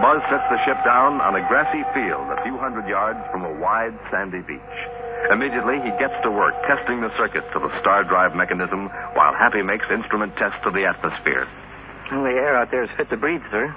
Buzz 0.00 0.24
sets 0.32 0.48
the 0.48 0.60
ship 0.64 0.80
down 0.84 1.20
on 1.20 1.36
a 1.36 1.44
grassy 1.44 1.84
field 1.92 2.24
a 2.32 2.40
few 2.40 2.56
hundred 2.56 2.88
yards 2.88 3.20
from 3.28 3.44
a 3.44 3.52
wide, 3.60 3.92
sandy 4.08 4.40
beach. 4.40 4.76
Immediately, 5.28 5.84
he 5.84 5.92
gets 6.00 6.16
to 6.24 6.32
work 6.32 6.56
testing 6.64 7.04
the 7.04 7.12
circuits 7.20 7.52
of 7.52 7.60
the 7.60 7.72
star 7.84 8.02
drive 8.08 8.32
mechanism 8.32 8.88
while 9.12 9.36
Happy 9.36 9.60
makes 9.60 9.84
instrument 9.92 10.32
tests 10.40 10.64
of 10.64 10.72
the 10.72 10.88
atmosphere. 10.88 11.44
Well, 12.10 12.24
the 12.24 12.32
air 12.32 12.56
out 12.56 12.72
there 12.72 12.82
is 12.82 12.90
fit 12.96 13.12
to 13.12 13.18
breathe, 13.20 13.44
sir. 13.52 13.68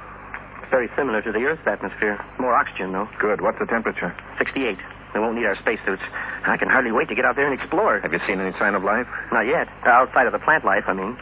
Very 0.71 0.89
similar 0.95 1.21
to 1.21 1.31
the 1.31 1.43
Earth's 1.43 1.67
atmosphere. 1.67 2.17
More 2.39 2.55
oxygen, 2.55 2.93
though. 2.95 3.05
Good. 3.19 3.41
What's 3.41 3.59
the 3.59 3.67
temperature? 3.67 4.15
68. 4.39 4.79
We 5.13 5.19
won't 5.19 5.35
need 5.35 5.45
our 5.45 5.59
spacesuits. 5.59 6.01
I 6.47 6.57
can 6.57 6.71
hardly 6.71 6.91
wait 6.91 7.09
to 7.09 7.15
get 7.15 7.25
out 7.25 7.35
there 7.35 7.45
and 7.45 7.53
explore. 7.53 7.99
Have 7.99 8.13
you 8.13 8.23
seen 8.25 8.39
any 8.39 8.55
sign 8.57 8.73
of 8.73 8.83
life? 8.83 9.05
Not 9.31 9.45
yet. 9.45 9.67
Outside 9.85 10.25
of 10.25 10.33
the 10.33 10.39
plant 10.41 10.65
life, 10.65 10.87
I 10.87 10.93
mean. 10.93 11.19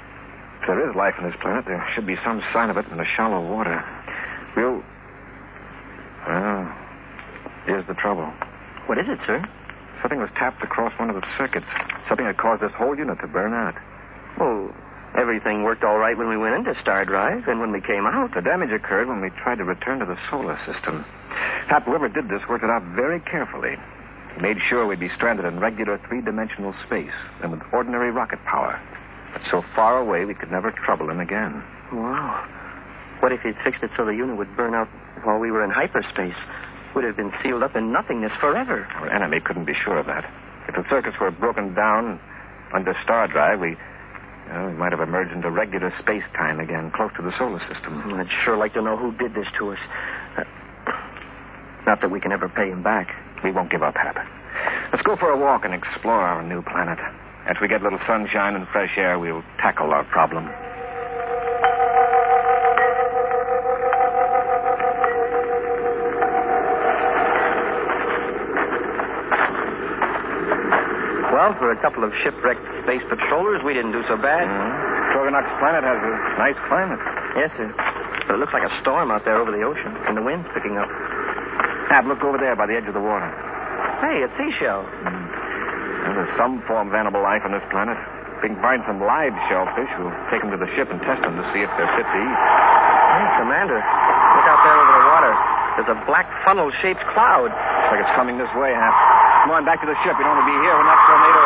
If 0.61 0.67
there 0.69 0.79
is 0.87 0.95
life 0.95 1.17
on 1.19 1.25
this 1.25 1.35
planet, 1.41 1.65
there 1.65 1.83
should 1.95 2.05
be 2.05 2.15
some 2.23 2.39
sign 2.53 2.69
of 2.69 2.77
it 2.77 2.85
in 2.87 2.97
the 2.97 3.09
shallow 3.17 3.41
water. 3.41 3.83
We'll. 4.55 4.83
Well, 6.27 6.75
here's 7.65 7.87
the 7.87 7.95
trouble. 7.95 8.31
What 8.87 8.97
is 8.97 9.05
it, 9.07 9.19
sir? 9.25 9.43
Something 10.01 10.19
was 10.19 10.29
tapped 10.37 10.63
across 10.63 10.97
one 10.99 11.09
of 11.09 11.15
the 11.15 11.25
circuits. 11.37 11.65
Something 12.09 12.25
that 12.25 12.37
caused 12.37 12.61
this 12.61 12.73
whole 12.75 12.97
unit 12.97 13.19
to 13.21 13.27
burn 13.27 13.53
out. 13.53 13.75
Well, 14.39 14.73
everything 15.15 15.63
worked 15.63 15.83
all 15.83 15.97
right 15.97 16.17
when 16.17 16.29
we 16.29 16.37
went 16.37 16.55
into 16.55 16.73
Star 16.81 17.05
Drive, 17.05 17.47
and 17.47 17.59
when 17.59 17.71
we 17.71 17.81
came 17.81 18.05
out. 18.05 18.33
The 18.33 18.41
damage 18.41 18.71
occurred 18.71 19.07
when 19.07 19.21
we 19.21 19.29
tried 19.29 19.57
to 19.57 19.63
return 19.63 19.99
to 19.99 20.05
the 20.05 20.17
solar 20.29 20.57
system. 20.65 21.05
Hap, 21.69 21.85
whoever 21.85 22.09
did 22.09 22.29
this 22.29 22.41
worked 22.49 22.63
it 22.63 22.69
out 22.69 22.83
very 22.95 23.19
carefully. 23.21 23.77
He 24.35 24.41
made 24.41 24.57
sure 24.69 24.87
we'd 24.87 24.99
be 24.99 25.11
stranded 25.15 25.45
in 25.45 25.59
regular 25.59 25.99
three 26.07 26.21
dimensional 26.21 26.73
space 26.85 27.13
and 27.43 27.51
with 27.51 27.61
ordinary 27.71 28.11
rocket 28.11 28.39
power. 28.45 28.81
But 29.33 29.43
so 29.51 29.61
far 29.75 29.99
away 29.99 30.25
we 30.25 30.33
could 30.33 30.51
never 30.51 30.71
trouble 30.71 31.09
him 31.09 31.19
again. 31.19 31.63
Wow. 31.93 32.43
What 33.21 33.31
if 33.31 33.41
he'd 33.41 33.57
fixed 33.63 33.83
it 33.83 33.91
so 33.95 34.03
the 34.03 34.17
unit 34.17 34.35
would 34.37 34.57
burn 34.57 34.73
out 34.73 34.89
while 35.23 35.37
we 35.37 35.51
were 35.51 35.63
in 35.63 35.69
hyperspace? 35.69 36.35
Would 36.95 37.05
have 37.05 37.15
been 37.15 37.31
sealed 37.41 37.63
up 37.63 37.75
in 37.75 37.93
nothingness 37.93 38.33
forever. 38.41 38.83
Our 38.97 39.09
enemy 39.13 39.39
couldn't 39.39 39.65
be 39.65 39.77
sure 39.85 39.97
of 39.97 40.07
that. 40.07 40.25
If 40.67 40.75
the 40.75 40.83
circuits 40.89 41.17
were 41.21 41.31
broken 41.31 41.73
down 41.73 42.19
under 42.73 42.97
Star 43.03 43.27
Drive, 43.27 43.61
we, 43.61 43.77
well, 44.49 44.67
we 44.67 44.73
might 44.73 44.91
have 44.91 44.99
emerged 44.99 45.31
into 45.31 45.49
regular 45.49 45.93
space 46.01 46.25
time 46.35 46.59
again, 46.59 46.91
close 46.95 47.11
to 47.15 47.21
the 47.21 47.31
solar 47.37 47.61
system. 47.71 48.01
I'd 48.17 48.27
sure 48.43 48.57
like 48.57 48.73
to 48.73 48.81
know 48.81 48.97
who 48.97 49.13
did 49.15 49.33
this 49.33 49.47
to 49.59 49.71
us. 49.71 49.79
Uh, 50.37 50.43
not 51.85 52.01
that 52.01 52.09
we 52.11 52.19
can 52.19 52.31
ever 52.31 52.49
pay 52.49 52.69
him 52.69 52.83
back. 52.83 53.07
We 53.43 53.51
won't 53.51 53.71
give 53.71 53.83
up, 53.83 53.95
Hap. 53.95 54.17
Let's 54.91 55.03
go 55.03 55.15
for 55.15 55.29
a 55.29 55.37
walk 55.37 55.63
and 55.63 55.73
explore 55.73 56.19
our 56.19 56.43
new 56.43 56.61
planet. 56.61 56.99
As 57.47 57.55
we 57.61 57.67
get 57.67 57.81
a 57.81 57.83
little 57.83 58.01
sunshine 58.05 58.55
and 58.55 58.67
fresh 58.69 58.97
air, 58.97 59.17
we'll 59.17 59.43
tackle 59.57 59.91
our 59.93 60.03
problem. 60.05 60.49
A 71.71 71.79
couple 71.79 72.03
of 72.03 72.11
shipwrecked 72.19 72.59
space 72.83 72.99
patrollers, 73.07 73.63
we 73.63 73.71
didn't 73.71 73.95
do 73.95 74.03
so 74.11 74.19
bad. 74.19 74.43
Mm-hmm. 74.43 75.15
Troganak's 75.15 75.55
planet 75.63 75.87
has 75.87 75.95
a 76.03 76.13
nice 76.35 76.59
climate. 76.67 76.99
Yes, 77.39 77.47
sir. 77.55 77.71
But 78.27 78.35
it 78.35 78.39
looks 78.43 78.51
like 78.51 78.67
a 78.67 78.73
storm 78.83 79.07
out 79.07 79.23
there 79.23 79.39
over 79.39 79.55
the 79.55 79.63
ocean, 79.63 79.95
and 80.05 80.19
the 80.19 80.21
wind's 80.21 80.45
picking 80.51 80.75
up. 80.75 80.91
Hap, 81.87 82.03
look 82.11 82.19
over 82.27 82.35
there 82.35 82.59
by 82.59 82.67
the 82.67 82.75
edge 82.75 82.91
of 82.91 82.93
the 82.93 83.01
water. 83.01 83.31
Hey, 84.03 84.19
a 84.19 84.29
seashell. 84.35 84.83
Well, 84.83 86.11
there's 86.11 86.35
some 86.35 86.59
form 86.67 86.91
of 86.91 86.93
animal 86.93 87.23
life 87.23 87.41
on 87.47 87.55
this 87.55 87.63
planet. 87.71 87.95
If 88.35 88.43
we 88.43 88.51
can 88.51 88.59
find 88.59 88.83
some 88.83 88.99
live 88.99 89.31
shellfish, 89.47 89.91
we'll 89.95 90.11
take 90.27 90.43
them 90.43 90.51
to 90.51 90.59
the 90.59 90.67
ship 90.75 90.91
and 90.91 90.99
test 91.07 91.23
them 91.23 91.39
to 91.39 91.45
see 91.55 91.63
if 91.63 91.71
they're 91.79 91.93
fit 91.95 92.03
to 92.03 92.19
eat. 92.19 92.37
Hey, 93.15 93.27
Commander, 93.39 93.79
look 93.79 94.47
out 94.47 94.59
there 94.59 94.75
over 94.75 94.91
the 94.91 95.05
water. 95.07 95.33
There's 95.79 95.91
a 95.95 95.99
black 96.03 96.27
funnel-shaped 96.43 97.03
cloud. 97.15 97.47
Looks 97.47 97.89
like 97.95 98.03
it's 98.03 98.15
coming 98.19 98.35
this 98.35 98.51
way, 98.59 98.75
Hap. 98.75 98.91
Come 99.47 99.57
on, 99.57 99.65
back 99.65 99.81
to 99.81 99.89
the 99.89 99.97
ship. 100.05 100.13
We 100.19 100.21
don't 100.21 100.37
want 100.37 100.45
to 100.45 100.51
be 100.53 100.59
here 100.61 100.75
when 100.77 100.85
that 100.85 101.01
tornado 101.09 101.41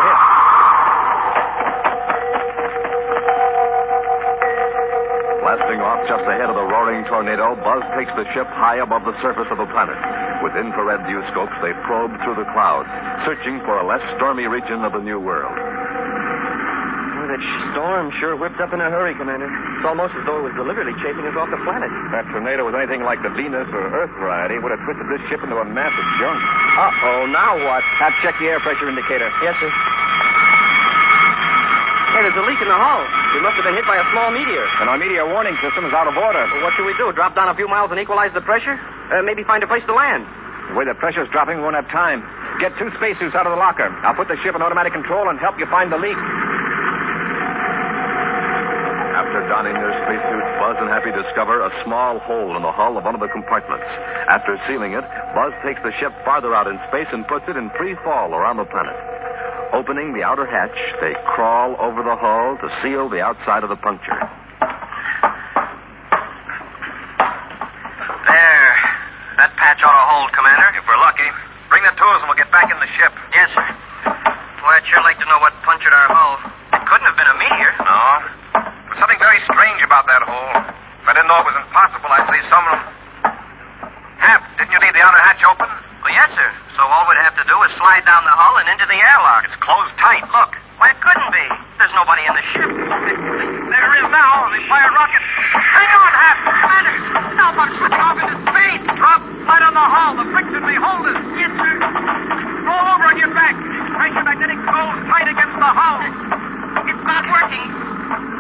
Blasting 5.56 5.80
off 5.80 6.04
just 6.04 6.28
ahead 6.28 6.52
of 6.52 6.60
the 6.60 6.68
roaring 6.68 7.08
tornado, 7.08 7.56
Buzz 7.64 7.80
takes 7.96 8.12
the 8.20 8.28
ship 8.36 8.44
high 8.60 8.84
above 8.84 9.08
the 9.08 9.16
surface 9.24 9.48
of 9.48 9.56
the 9.56 9.64
planet. 9.72 9.96
With 10.44 10.52
infrared 10.52 11.08
view 11.08 11.24
scopes, 11.32 11.56
they 11.64 11.72
probe 11.88 12.12
through 12.28 12.36
the 12.36 12.44
clouds, 12.52 12.92
searching 13.24 13.64
for 13.64 13.80
a 13.80 13.88
less 13.88 14.04
stormy 14.20 14.52
region 14.52 14.84
of 14.84 14.92
the 14.92 15.00
New 15.00 15.16
World. 15.16 15.56
Oh, 15.56 17.24
that 17.32 17.40
storm 17.72 18.12
sure 18.20 18.36
whipped 18.36 18.60
up 18.60 18.76
in 18.76 18.84
a 18.84 18.92
hurry, 18.92 19.16
Commander. 19.16 19.48
It's 19.48 19.88
almost 19.88 20.12
as 20.20 20.28
though 20.28 20.44
it 20.44 20.52
was 20.52 20.56
deliberately 20.60 20.92
chasing 21.00 21.24
us 21.24 21.40
off 21.40 21.48
the 21.48 21.64
planet. 21.64 21.88
If 21.88 22.12
that 22.12 22.28
tornado 22.36 22.68
was 22.68 22.76
anything 22.76 23.08
like 23.08 23.24
the 23.24 23.32
Venus 23.32 23.72
or 23.72 23.96
Earth 23.96 24.12
variety, 24.20 24.60
it 24.60 24.62
would 24.62 24.76
have 24.76 24.84
twisted 24.84 25.08
this 25.08 25.24
ship 25.32 25.40
into 25.40 25.56
a 25.56 25.64
mass 25.64 25.96
of 25.96 26.08
junk. 26.20 26.36
Uh-oh, 26.36 27.32
now 27.32 27.56
what? 27.64 27.80
Hap, 27.96 28.12
check 28.20 28.36
the 28.44 28.52
air 28.52 28.60
pressure 28.60 28.92
indicator. 28.92 29.32
Yes, 29.40 29.56
sir. 29.64 29.72
Hey, 32.16 32.24
there's 32.24 32.40
a 32.40 32.48
leak 32.48 32.56
in 32.64 32.72
the 32.72 32.80
hull. 32.80 33.04
We 33.36 33.44
must 33.44 33.60
have 33.60 33.68
been 33.68 33.76
hit 33.76 33.84
by 33.84 34.00
a 34.00 34.08
small 34.16 34.32
meteor. 34.32 34.64
And 34.80 34.88
our 34.88 34.96
meteor 34.96 35.28
warning 35.28 35.52
system 35.60 35.84
is 35.84 35.92
out 35.92 36.08
of 36.08 36.16
order. 36.16 36.48
Well, 36.48 36.64
what 36.64 36.72
should 36.80 36.88
we 36.88 36.96
do? 36.96 37.12
Drop 37.12 37.36
down 37.36 37.52
a 37.52 37.56
few 37.60 37.68
miles 37.68 37.92
and 37.92 38.00
equalize 38.00 38.32
the 38.32 38.40
pressure? 38.40 38.80
Uh, 39.12 39.20
maybe 39.28 39.44
find 39.44 39.60
a 39.60 39.68
place 39.68 39.84
to 39.84 39.92
land. 39.92 40.24
The 40.72 40.80
way 40.80 40.88
the 40.88 40.96
pressure's 40.96 41.28
dropping, 41.36 41.60
we 41.60 41.68
won't 41.68 41.76
have 41.76 41.92
time. 41.92 42.24
Get 42.64 42.72
two 42.80 42.88
spacesuits 42.96 43.36
out 43.36 43.44
of 43.44 43.52
the 43.52 43.60
locker. 43.60 43.92
I'll 44.08 44.16
put 44.16 44.32
the 44.32 44.40
ship 44.48 44.56
in 44.56 44.64
automatic 44.64 44.96
control 44.96 45.28
and 45.28 45.36
help 45.44 45.60
you 45.60 45.68
find 45.68 45.92
the 45.92 46.00
leak. 46.00 46.16
After 49.20 49.44
donning 49.52 49.76
their 49.76 49.92
spacesuits, 50.08 50.50
Buzz 50.56 50.80
and 50.80 50.88
Happy 50.88 51.12
discover 51.12 51.68
a 51.68 51.72
small 51.84 52.24
hole 52.24 52.56
in 52.56 52.64
the 52.64 52.72
hull 52.72 52.96
of 52.96 53.04
one 53.04 53.20
of 53.20 53.20
the 53.20 53.28
compartments. 53.28 53.84
After 54.32 54.56
sealing 54.72 54.96
it, 54.96 55.04
Buzz 55.36 55.52
takes 55.68 55.84
the 55.84 55.92
ship 56.00 56.16
farther 56.24 56.56
out 56.56 56.72
in 56.72 56.80
space 56.88 57.12
and 57.12 57.28
puts 57.28 57.44
it 57.52 57.60
in 57.60 57.68
free 57.76 58.00
fall 58.08 58.32
around 58.32 58.56
the 58.56 58.68
planet. 58.72 58.96
Opening 59.76 60.16
the 60.16 60.24
outer 60.24 60.48
hatch, 60.48 60.72
they 61.04 61.12
crawl 61.36 61.76
over 61.84 62.00
the 62.00 62.16
hull 62.16 62.56
to 62.64 62.68
seal 62.80 63.12
the 63.12 63.20
outside 63.20 63.60
of 63.60 63.68
the 63.68 63.76
puncture. 63.76 64.16
There. 68.24 68.72
That 69.36 69.52
patch 69.60 69.84
ought 69.84 70.00
to 70.00 70.06
hold, 70.16 70.32
Commander. 70.32 70.80
If 70.80 70.88
we're 70.88 70.96
lucky. 71.04 71.28
Bring 71.68 71.84
the 71.84 71.92
tools 72.00 72.24
and 72.24 72.32
we'll 72.32 72.40
get 72.40 72.48
back 72.56 72.72
in 72.72 72.80
the 72.80 72.88
ship. 72.96 73.12
Yes, 73.36 73.52
sir. 73.52 73.68
Boy, 74.64 74.80
I'd 74.80 74.88
sure 74.88 75.04
like 75.04 75.20
to 75.20 75.28
know 75.28 75.44
what 75.44 75.52
punctured 75.68 75.92
our 75.92 76.08
hull. 76.08 76.40
It 76.72 76.84
couldn't 76.88 77.12
have 77.12 77.20
been 77.20 77.28
a 77.28 77.36
meteor. 77.36 77.76
No. 77.84 78.00
There's 78.56 79.00
something 79.04 79.20
very 79.20 79.44
strange 79.44 79.84
about 79.84 80.08
that 80.08 80.24
hole. 80.24 80.56
If 81.04 81.06
I 81.06 81.20
didn't 81.20 81.28
know 81.28 81.44
it 81.44 81.48
was 81.52 81.60
impossible, 81.60 82.08
I'd 82.16 82.32
say 82.32 82.40
someone. 82.48 82.80
Hap, 84.24 84.40
didn't 84.56 84.72
you 84.72 84.80
leave 84.80 84.96
the 84.96 85.04
outer 85.04 85.20
hatch 85.20 85.44
open? 85.44 85.68
Well, 86.00 86.14
yes, 86.16 86.32
sir. 86.32 86.50
So 86.78 86.86
all 86.86 87.10
we'd 87.10 87.18
have 87.26 87.34
to 87.34 87.46
do 87.50 87.58
is 87.66 87.72
slide 87.82 88.06
down 88.06 88.22
the 88.30 88.36
hull 88.36 88.62
and 88.62 88.70
into 88.70 88.86
the 88.86 89.00
airlock. 89.10 89.42
It's 89.50 89.58
closed 89.58 89.94
tight. 89.98 90.22
Look. 90.30 90.54
Why, 90.78 90.92
it 90.94 91.00
couldn't 91.02 91.32
be. 91.34 91.46
There's 91.82 91.96
nobody 91.98 92.22
in 92.30 92.34
the 92.36 92.46
ship. 92.54 92.70
There 92.70 93.92
is 93.98 94.08
now. 94.14 94.54
They 94.54 94.62
fired 94.70 94.94
rockets. 94.94 95.28
Hang 95.56 95.90
on, 95.98 96.12
Hap. 96.14 96.38
Commander. 96.46 96.96
Stop. 97.34 97.54
I'm 97.58 97.72
shooting 97.80 98.02
off 98.06 98.18
into 98.22 98.38
space. 98.54 98.84
Drop. 99.02 99.22
Light 99.50 99.64
on 99.66 99.74
the 99.74 99.88
hull. 99.88 100.12
The 100.20 100.26
friction 100.30 100.62
may 100.62 100.78
hold 100.78 101.04
us. 101.10 101.20
Yes, 101.42 101.52
sir. 101.58 101.74
Roll 102.70 102.86
over 102.86 103.06
on 103.10 103.18
your 103.18 103.32
back. 103.34 103.56
Pressure 103.98 104.26
magnetic 104.28 104.60
controls 104.62 105.00
tight 105.10 105.28
against 105.32 105.58
the 105.58 105.72
hull. 105.74 106.00
It's 106.86 107.06
not 107.08 107.24
working. 107.34 107.66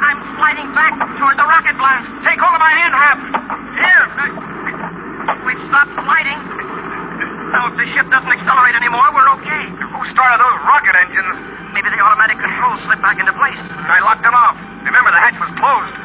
I'm 0.05 0.19
sliding 0.37 0.69
back 0.75 0.93
toward 1.17 1.39
the 1.39 1.47
rocket 1.49 1.73
blast. 1.81 2.05
Take 2.27 2.37
hold 2.37 2.53
of 2.53 2.61
my 2.61 2.73
hand, 2.77 2.93
Hap. 2.93 3.17
Here. 3.73 4.05
We've 5.49 5.63
stopped 5.71 5.97
sliding. 6.03 6.39
Now, 7.55 7.71
if 7.71 7.79
the 7.79 7.87
ship 7.95 8.11
doesn't 8.11 8.27
accelerate 8.27 8.75
anymore, 8.75 9.05
we're 9.15 9.31
okay. 9.39 9.63
Who 9.79 10.01
started 10.11 10.43
those 10.43 10.57
rocket 10.67 10.91
engines? 11.07 11.37
Maybe 11.71 11.87
the 11.87 12.01
automatic 12.03 12.35
controls 12.41 12.83
slipped 12.83 12.99
back 12.99 13.15
into 13.15 13.31
place. 13.31 13.55
I 13.55 14.03
locked 14.03 14.27
them 14.27 14.35
off. 14.35 14.59
Remember, 14.83 15.13
the 15.13 15.21
hatch 15.21 15.39
was 15.39 15.47
closed. 15.55 15.95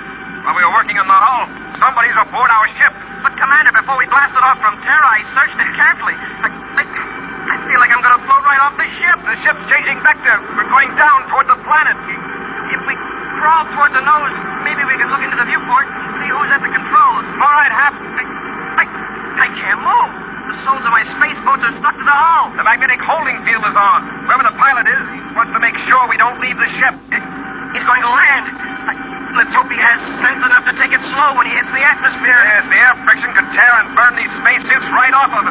While 0.47 0.55
we 0.55 0.63
were 0.63 0.71
working 0.77 0.95
on 1.01 1.11
the 1.11 1.17
hull, 1.17 1.51
somebody's 1.83 2.15
aboard 2.23 2.55
our 2.55 2.69
ship. 2.79 2.95
But, 3.27 3.35
Commander, 3.35 3.75
before 3.75 3.99
we 3.99 4.07
blasted 4.07 4.39
off 4.47 4.63
from 4.63 4.79
Terra, 4.85 5.09
I 5.11 5.21
searched 5.35 5.59
it 5.59 5.70
carefully. 5.81 6.17
I, 6.17 6.49
I, 6.53 6.85
I 6.85 7.57
feel 7.65 7.81
like 7.81 7.89
I'm 7.89 8.05
going 8.05 8.17
to 8.21 8.25
float 8.29 8.45
right 8.45 8.61
off 8.61 8.77
the 8.77 8.89
ship. 9.01 9.17
The 9.25 9.37
ship's 9.41 9.65
changing 9.73 9.99
vector. 10.05 10.37
We're 10.61 10.69
going 10.69 10.93
down 11.01 11.25
toward 11.33 11.49
the 11.49 11.57
planet. 11.65 11.97
If 12.77 12.81
we 12.85 12.95
crawl 13.41 13.65
toward 13.73 13.97
the 13.97 14.05
nose, 14.05 14.37
maybe 14.69 14.85
we 14.85 14.95
can 15.01 15.09
look 15.09 15.25
into 15.25 15.41
the 15.41 15.49
viewport. 15.49 15.89
Mort. 15.89 15.89
See 16.21 16.29
who's 16.29 16.51
at 16.53 16.61
the 16.61 16.73
controls. 16.73 17.25
All 17.41 17.55
right, 17.57 17.73
Hap. 17.73 17.95
I, 17.95 18.85
I 19.39 19.49
can't 19.57 19.81
move. 19.81 20.11
The 20.51 20.57
soles 20.67 20.83
of 20.83 20.91
my 20.91 21.07
space 21.15 21.39
boots 21.47 21.63
are 21.63 21.75
stuck 21.79 21.95
to 21.95 22.07
the 22.07 22.17
hull. 22.17 22.51
The 22.59 22.67
magnetic 22.67 22.99
holding 23.07 23.39
field 23.47 23.63
is 23.63 23.77
on. 23.77 24.01
Whoever 24.27 24.45
the 24.51 24.57
pilot 24.59 24.87
is, 24.91 25.05
he 25.15 25.21
wants 25.39 25.55
to 25.55 25.61
make 25.63 25.79
sure 25.87 26.01
we 26.11 26.19
don't 26.19 26.43
leave 26.43 26.59
the 26.59 26.71
ship. 26.75 26.95
He's 27.71 27.87
going 27.87 28.03
to 28.03 28.11
land. 28.11 28.47
I, 28.51 28.93
let's 29.39 29.55
hope 29.55 29.71
he 29.71 29.79
has 29.79 29.99
sense 30.27 30.43
enough 30.43 30.67
to 30.67 30.75
take 30.75 30.91
it 30.91 31.03
slow 31.15 31.39
when 31.39 31.47
he 31.47 31.55
hits 31.55 31.71
the 31.71 31.85
atmosphere. 31.87 32.41
Yes, 32.51 32.67
the 32.67 32.79
air 32.83 32.95
friction 33.07 33.31
could 33.31 33.49
tear 33.55 33.73
and 33.79 33.95
burn 33.95 34.19
these 34.19 34.33
spacesuits 34.43 34.87
right 34.91 35.15
off 35.15 35.31
of 35.31 35.45
us. 35.47 35.50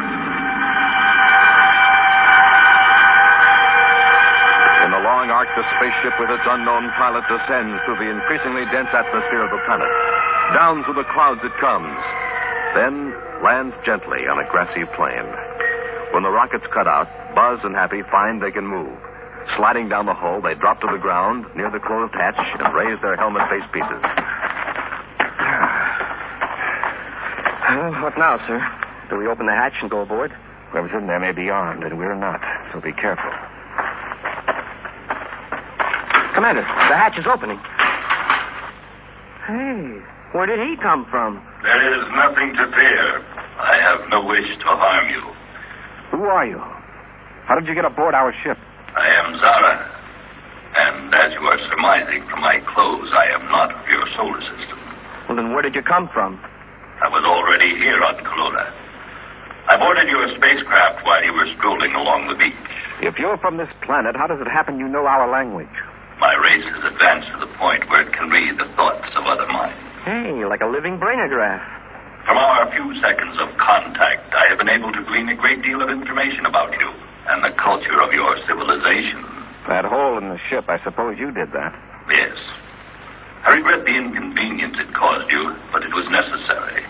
Spaceship 5.80 6.12
with 6.20 6.28
its 6.28 6.44
unknown 6.44 6.92
pilot 7.00 7.24
descends 7.24 7.80
through 7.88 7.96
the 7.96 8.12
increasingly 8.12 8.68
dense 8.68 8.92
atmosphere 8.92 9.40
of 9.40 9.48
the 9.48 9.64
planet. 9.64 9.88
Down 10.52 10.84
through 10.84 11.00
the 11.00 11.08
clouds 11.16 11.40
it 11.40 11.56
comes, 11.56 11.96
then 12.76 13.16
lands 13.40 13.72
gently 13.88 14.28
on 14.28 14.36
a 14.36 14.44
grassy 14.52 14.84
plain. 14.92 15.24
When 16.12 16.20
the 16.20 16.28
rockets 16.28 16.68
cut 16.68 16.84
out, 16.84 17.08
Buzz 17.32 17.64
and 17.64 17.72
Happy 17.72 18.04
find 18.12 18.44
they 18.44 18.52
can 18.52 18.68
move. 18.68 18.92
Sliding 19.56 19.88
down 19.88 20.04
the 20.04 20.12
hull, 20.12 20.44
they 20.44 20.52
drop 20.52 20.84
to 20.84 20.88
the 20.92 21.00
ground 21.00 21.48
near 21.56 21.72
the 21.72 21.80
closed 21.80 22.12
hatch 22.12 22.36
and 22.36 22.76
raise 22.76 23.00
their 23.00 23.16
helmet 23.16 23.48
face 23.48 23.64
pieces. 23.72 24.04
Uh, 27.72 28.04
what 28.04 28.20
now, 28.20 28.36
sir? 28.44 28.60
Do 29.08 29.16
we 29.16 29.24
open 29.32 29.48
the 29.48 29.56
hatch 29.56 29.80
and 29.80 29.88
go 29.88 30.04
aboard? 30.04 30.28
Whoever's 30.72 30.92
in 30.92 31.08
there 31.08 31.24
may 31.24 31.32
be 31.32 31.48
armed, 31.48 31.88
and 31.88 31.96
we're 31.96 32.14
not, 32.14 32.44
so 32.68 32.84
be 32.84 32.92
careful. 32.92 33.32
Commander, 36.40 36.64
the 36.64 36.96
hatch 36.96 37.20
is 37.20 37.28
opening. 37.28 37.60
Hey, 39.44 40.00
where 40.32 40.48
did 40.48 40.56
he 40.56 40.72
come 40.80 41.04
from? 41.12 41.36
There 41.60 41.84
is 41.92 42.00
nothing 42.16 42.56
to 42.56 42.64
fear. 42.72 43.04
I 43.60 43.76
have 43.84 44.08
no 44.08 44.24
wish 44.24 44.48
to 44.48 44.68
harm 44.72 45.04
you. 45.12 45.20
Who 46.16 46.24
are 46.32 46.48
you? 46.48 46.56
How 47.44 47.60
did 47.60 47.68
you 47.68 47.76
get 47.76 47.84
aboard 47.84 48.16
our 48.16 48.32
ship? 48.40 48.56
I 48.56 49.04
am 49.20 49.36
Zara. 49.36 49.84
And 50.80 51.12
as 51.12 51.36
you 51.36 51.44
are 51.44 51.60
surmising 51.68 52.24
from 52.32 52.40
my 52.40 52.56
clothes, 52.72 53.12
I 53.12 53.36
am 53.36 53.44
not 53.52 53.76
of 53.76 53.84
your 53.84 54.08
solar 54.16 54.40
system. 54.40 54.80
Well, 55.28 55.36
then 55.36 55.52
where 55.52 55.60
did 55.60 55.76
you 55.76 55.84
come 55.84 56.08
from? 56.08 56.40
I 57.04 57.12
was 57.12 57.20
already 57.20 57.68
here 57.76 58.00
on 58.00 58.16
Colora. 58.24 58.64
I 59.68 59.76
boarded 59.76 60.08
your 60.08 60.24
spacecraft 60.40 61.04
while 61.04 61.20
you 61.20 61.36
were 61.36 61.52
strolling 61.60 61.92
along 61.92 62.32
the 62.32 62.38
beach. 62.40 62.72
If 63.04 63.20
you're 63.20 63.36
from 63.44 63.60
this 63.60 63.68
planet, 63.84 64.16
how 64.16 64.24
does 64.24 64.40
it 64.40 64.48
happen 64.48 64.80
you 64.80 64.88
know 64.88 65.04
our 65.04 65.28
language? 65.28 65.68
My 66.20 66.36
race 66.36 66.68
has 66.68 66.84
advanced 66.84 67.32
to 67.32 67.38
the 67.40 67.52
point 67.56 67.88
where 67.88 68.04
it 68.04 68.09
can 68.20 68.28
read 68.28 68.52
the 68.60 68.68
thoughts 68.76 69.08
of 69.16 69.24
other 69.24 69.48
minds. 69.48 69.80
Hey, 70.04 70.44
like 70.44 70.60
a 70.60 70.68
living 70.68 71.00
brainograph. 71.00 71.64
From 72.28 72.36
our 72.36 72.68
few 72.68 72.92
seconds 73.00 73.32
of 73.40 73.48
contact, 73.56 74.28
I 74.36 74.44
have 74.52 74.60
been 74.60 74.68
able 74.68 74.92
to 74.92 75.02
glean 75.08 75.32
a 75.32 75.36
great 75.40 75.64
deal 75.64 75.80
of 75.80 75.88
information 75.88 76.44
about 76.44 76.68
you 76.76 76.88
and 77.32 77.40
the 77.40 77.56
culture 77.56 77.96
of 78.04 78.12
your 78.12 78.36
civilization. 78.44 79.24
That 79.72 79.88
hole 79.88 80.20
in 80.20 80.28
the 80.28 80.36
ship, 80.52 80.68
I 80.68 80.76
suppose 80.84 81.16
you 81.16 81.32
did 81.32 81.48
that. 81.56 81.72
Yes. 82.12 82.36
I 83.48 83.56
regret 83.56 83.88
the 83.88 83.94
inconvenience 83.96 84.76
it 84.76 84.92
caused 84.92 85.32
you, 85.32 85.56
but 85.72 85.80
it 85.80 85.92
was 85.96 86.04
necessary. 86.12 86.84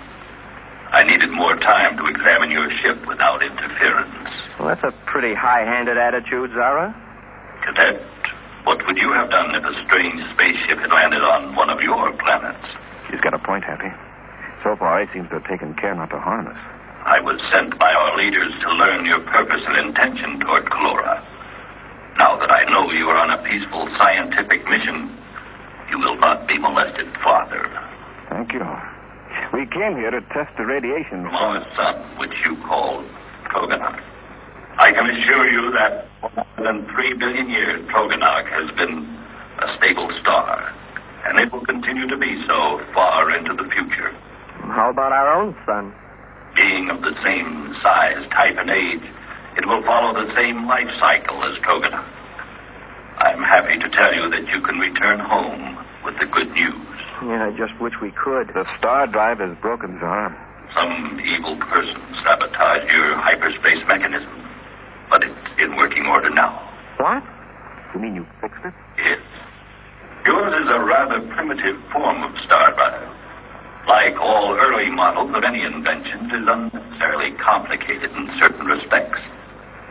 I 0.90 1.06
needed 1.06 1.30
more 1.30 1.54
time 1.62 1.94
to 2.02 2.04
examine 2.10 2.50
your 2.50 2.66
ship 2.82 3.06
without 3.06 3.38
interference. 3.38 4.26
Well, 4.58 4.66
that's 4.66 4.82
a 4.82 4.90
pretty 5.06 5.30
high-handed 5.38 5.94
attitude, 5.94 6.50
Zara. 6.50 6.90
Cadet, 7.62 8.02
what 8.64 8.78
would 8.86 8.98
you 8.98 9.10
have 9.16 9.30
done 9.30 9.54
if 9.56 9.64
a 9.64 9.74
strange 9.88 10.20
spaceship 10.36 10.78
had 10.80 10.92
landed 10.92 11.24
on 11.24 11.56
one 11.56 11.70
of 11.70 11.80
your 11.80 12.12
planets? 12.20 12.66
She's 13.08 13.20
got 13.20 13.34
a 13.34 13.42
point, 13.42 13.64
Happy. 13.64 13.90
So 14.62 14.76
far, 14.76 15.00
he 15.00 15.08
seems 15.16 15.28
to 15.32 15.40
have 15.40 15.48
taken 15.48 15.72
care 15.80 15.96
not 15.96 16.12
to 16.12 16.20
harm 16.20 16.46
us. 16.46 16.60
I 17.00 17.16
was 17.24 17.40
sent 17.48 17.80
by 17.80 17.88
our 17.88 18.12
leaders 18.20 18.52
to 18.60 18.68
learn 18.76 19.08
your 19.08 19.24
purpose 19.24 19.64
and 19.64 19.88
intention 19.88 20.36
toward 20.44 20.68
Colora. 20.68 21.24
Now 22.20 22.36
that 22.36 22.52
I 22.52 22.68
know 22.68 22.92
you 22.92 23.08
are 23.08 23.16
on 23.16 23.32
a 23.32 23.40
peaceful 23.40 23.88
scientific 23.96 24.68
mission, 24.68 25.08
you 25.88 25.96
will 25.96 26.20
not 26.20 26.44
be 26.44 26.60
molested 26.60 27.08
farther. 27.24 27.64
Thank 28.28 28.52
you. 28.52 28.60
We 29.56 29.64
came 29.72 29.96
here 29.96 30.12
to 30.12 30.20
test 30.36 30.52
the 30.60 30.68
radiation 30.68 31.24
From 31.24 31.34
our 31.34 31.64
sun, 31.72 32.20
which 32.20 32.36
you 32.44 32.60
call 32.68 33.00
Troganak. 33.48 33.96
I 34.76 34.92
can 34.92 35.08
assure 35.08 35.48
you 35.48 35.72
that 35.72 36.09
than 36.60 36.86
three 36.92 37.16
billion 37.16 37.48
years, 37.48 37.80
Troganak 37.88 38.44
has 38.48 38.68
been 38.76 39.04
a 39.60 39.66
stable 39.80 40.08
star, 40.20 40.72
and 41.28 41.40
it 41.40 41.52
will 41.52 41.64
continue 41.64 42.08
to 42.08 42.16
be 42.16 42.32
so 42.48 42.80
far 42.92 43.32
into 43.36 43.56
the 43.56 43.68
future. 43.72 44.12
How 44.72 44.92
about 44.92 45.12
our 45.12 45.40
own 45.40 45.56
sun? 45.64 45.92
Being 46.56 46.90
of 46.92 47.00
the 47.00 47.14
same 47.24 47.74
size, 47.80 48.22
type, 48.34 48.56
and 48.58 48.68
age, 48.68 49.06
it 49.56 49.64
will 49.66 49.82
follow 49.82 50.14
the 50.14 50.28
same 50.36 50.66
life 50.68 50.88
cycle 51.00 51.40
as 51.44 51.56
Troganak. 51.64 52.06
I'm 53.20 53.44
happy 53.44 53.76
to 53.76 53.88
tell 53.92 54.12
you 54.16 54.32
that 54.32 54.44
you 54.48 54.64
can 54.64 54.80
return 54.80 55.20
home 55.20 55.76
with 56.04 56.16
the 56.16 56.28
good 56.32 56.48
news. 56.56 56.96
Yeah, 57.28 57.48
I 57.48 57.52
just 57.52 57.76
wish 57.76 57.92
we 58.00 58.16
could. 58.16 58.48
The 58.56 58.64
star 58.80 59.04
drive 59.06 59.44
is 59.44 59.52
broken, 59.60 60.00
Zara. 60.00 60.32
Some 60.72 61.20
evil 61.20 61.60
person 61.60 62.00
sabotaged 62.24 62.88
your 62.88 63.20
hyperspace 63.20 63.84
mechanism, 63.84 64.40
but 65.10 65.22
it's 65.26 65.46
in 65.58 65.76
working 65.76 66.06
order 66.06 66.30
now. 66.30 66.54
What? 67.02 67.22
You 67.94 68.00
mean 68.00 68.14
you 68.14 68.24
fixed 68.40 68.62
it? 68.64 68.74
Yes. 68.96 69.20
Yours 70.24 70.54
is 70.62 70.68
a 70.70 70.80
rather 70.86 71.18
primitive 71.34 71.76
form 71.90 72.22
of 72.22 72.30
star 72.46 72.70
drive. 72.78 73.10
Like 73.90 74.14
all 74.22 74.54
early 74.54 74.88
models 74.94 75.34
of 75.34 75.42
any 75.42 75.66
invention, 75.66 76.30
it 76.30 76.44
is 76.44 76.46
unnecessarily 76.46 77.34
complicated 77.42 78.12
in 78.14 78.30
certain 78.38 78.66
respects. 78.66 79.18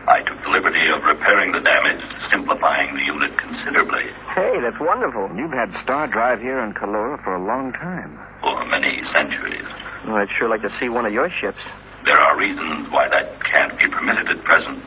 I 0.07 0.23
took 0.23 0.39
the 0.41 0.49
liberty 0.49 0.79
of 0.95 1.03
repairing 1.03 1.51
the 1.51 1.59
damage, 1.59 2.01
simplifying 2.31 2.95
the 2.95 3.03
unit 3.03 3.35
considerably. 3.37 4.07
Hey, 4.33 4.57
that's 4.63 4.79
wonderful. 4.79 5.29
You've 5.35 5.51
had 5.53 5.69
star 5.83 6.07
drive 6.07 6.39
here 6.39 6.57
in 6.63 6.73
Kalora 6.73 7.21
for 7.21 7.35
a 7.35 7.43
long 7.43 7.73
time. 7.73 8.17
For 8.41 8.57
many 8.71 9.03
centuries. 9.11 9.67
Well, 10.07 10.15
I'd 10.15 10.31
sure 10.39 10.47
like 10.47 10.63
to 10.63 10.73
see 10.79 10.87
one 10.87 11.05
of 11.05 11.11
your 11.13 11.29
ships. 11.29 11.59
There 12.05 12.17
are 12.17 12.37
reasons 12.39 12.87
why 12.89 13.09
that 13.09 13.37
can't 13.51 13.77
be 13.77 13.85
permitted 13.91 14.29
at 14.31 14.39
present. 14.45 14.79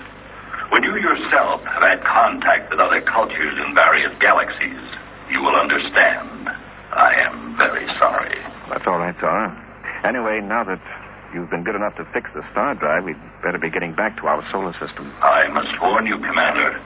When 0.73 0.81
you 0.89 0.97
yourself 0.97 1.61
have 1.69 1.85
had 1.85 2.01
contact 2.01 2.73
with 2.73 2.81
other 2.81 3.05
cultures 3.05 3.57
in 3.61 3.77
various 3.77 4.09
galaxies, 4.25 4.81
you 5.29 5.45
will 5.45 5.53
understand. 5.53 6.49
I 6.49 7.13
am 7.29 7.61
very 7.61 7.85
sorry. 8.01 8.41
That's 8.73 8.89
all 8.89 8.97
right, 8.97 9.13
Zara. 9.21 9.53
Anyway, 10.01 10.41
now 10.41 10.65
that 10.65 10.81
you've 11.37 11.53
been 11.53 11.63
good 11.63 11.77
enough 11.77 11.97
to 12.01 12.09
fix 12.17 12.33
the 12.33 12.41
star 12.57 12.73
drive, 12.75 13.05
we'd 13.05 13.21
better 13.45 13.61
be 13.61 13.69
getting 13.69 13.93
back 13.93 14.17
to 14.21 14.27
our 14.33 14.41
solar 14.49 14.73
system. 14.81 15.13
I 15.21 15.45
must 15.53 15.77
warn 15.85 16.09
you, 16.09 16.17
Commander. 16.17 16.81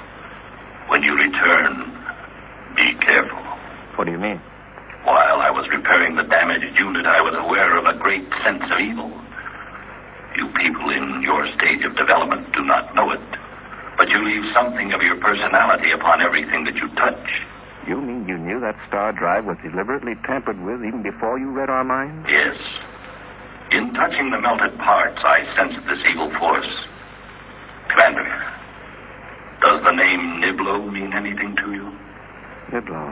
When 0.90 1.07
you 1.07 1.14
return, 1.14 1.87
be 2.75 2.90
careful. 3.07 3.38
What 3.94 4.07
do 4.07 4.11
you 4.11 4.18
mean? 4.18 4.42
While 5.07 5.38
I 5.38 5.55
was 5.55 5.62
repairing 5.70 6.18
the 6.18 6.27
damaged 6.27 6.75
unit, 6.75 7.07
I 7.07 7.22
was 7.22 7.38
aware 7.38 7.79
of 7.79 7.87
a 7.87 7.94
great 8.03 8.27
sense 8.42 8.66
of 8.66 8.79
evil. 8.83 9.14
You 10.35 10.51
people 10.59 10.90
in 10.90 11.22
your 11.22 11.46
stage 11.55 11.87
of 11.87 11.94
development 11.94 12.51
do 12.51 12.66
not 12.66 12.92
know 12.99 13.14
it, 13.14 13.22
but 13.97 14.09
you 14.13 14.21
leave 14.21 14.45
something 14.53 14.93
of 14.93 15.01
your 15.01 15.17
personality 15.21 15.91
upon 15.93 16.21
everything 16.21 16.65
that 16.69 16.77
you 16.77 16.89
touch. 17.01 17.27
You 17.89 18.01
mean 18.01 18.29
you 18.29 18.37
knew 18.37 18.61
that 18.61 18.77
star 18.89 19.13
drive 19.13 19.45
was 19.47 19.57
deliberately 19.65 20.15
tampered 20.27 20.61
with 20.61 20.85
even 20.85 21.03
before 21.03 21.39
you 21.39 21.51
read 21.51 21.71
our 21.71 21.85
minds? 21.85 22.29
Yes. 22.29 22.59
In 23.73 23.95
touching 23.95 24.31
the 24.31 24.39
melted 24.39 24.77
parts, 24.79 25.19
I 25.23 25.43
sensed 25.59 25.81
this 25.87 26.03
evil 26.13 26.31
force. 26.39 26.73
Commander, 27.91 28.27
does 29.63 29.81
the 29.83 29.95
name 29.95 30.43
Niblo 30.43 30.93
mean 30.93 31.15
anything 31.15 31.57
to 31.57 31.67
you? 31.73 31.87
Niblo. 32.75 33.03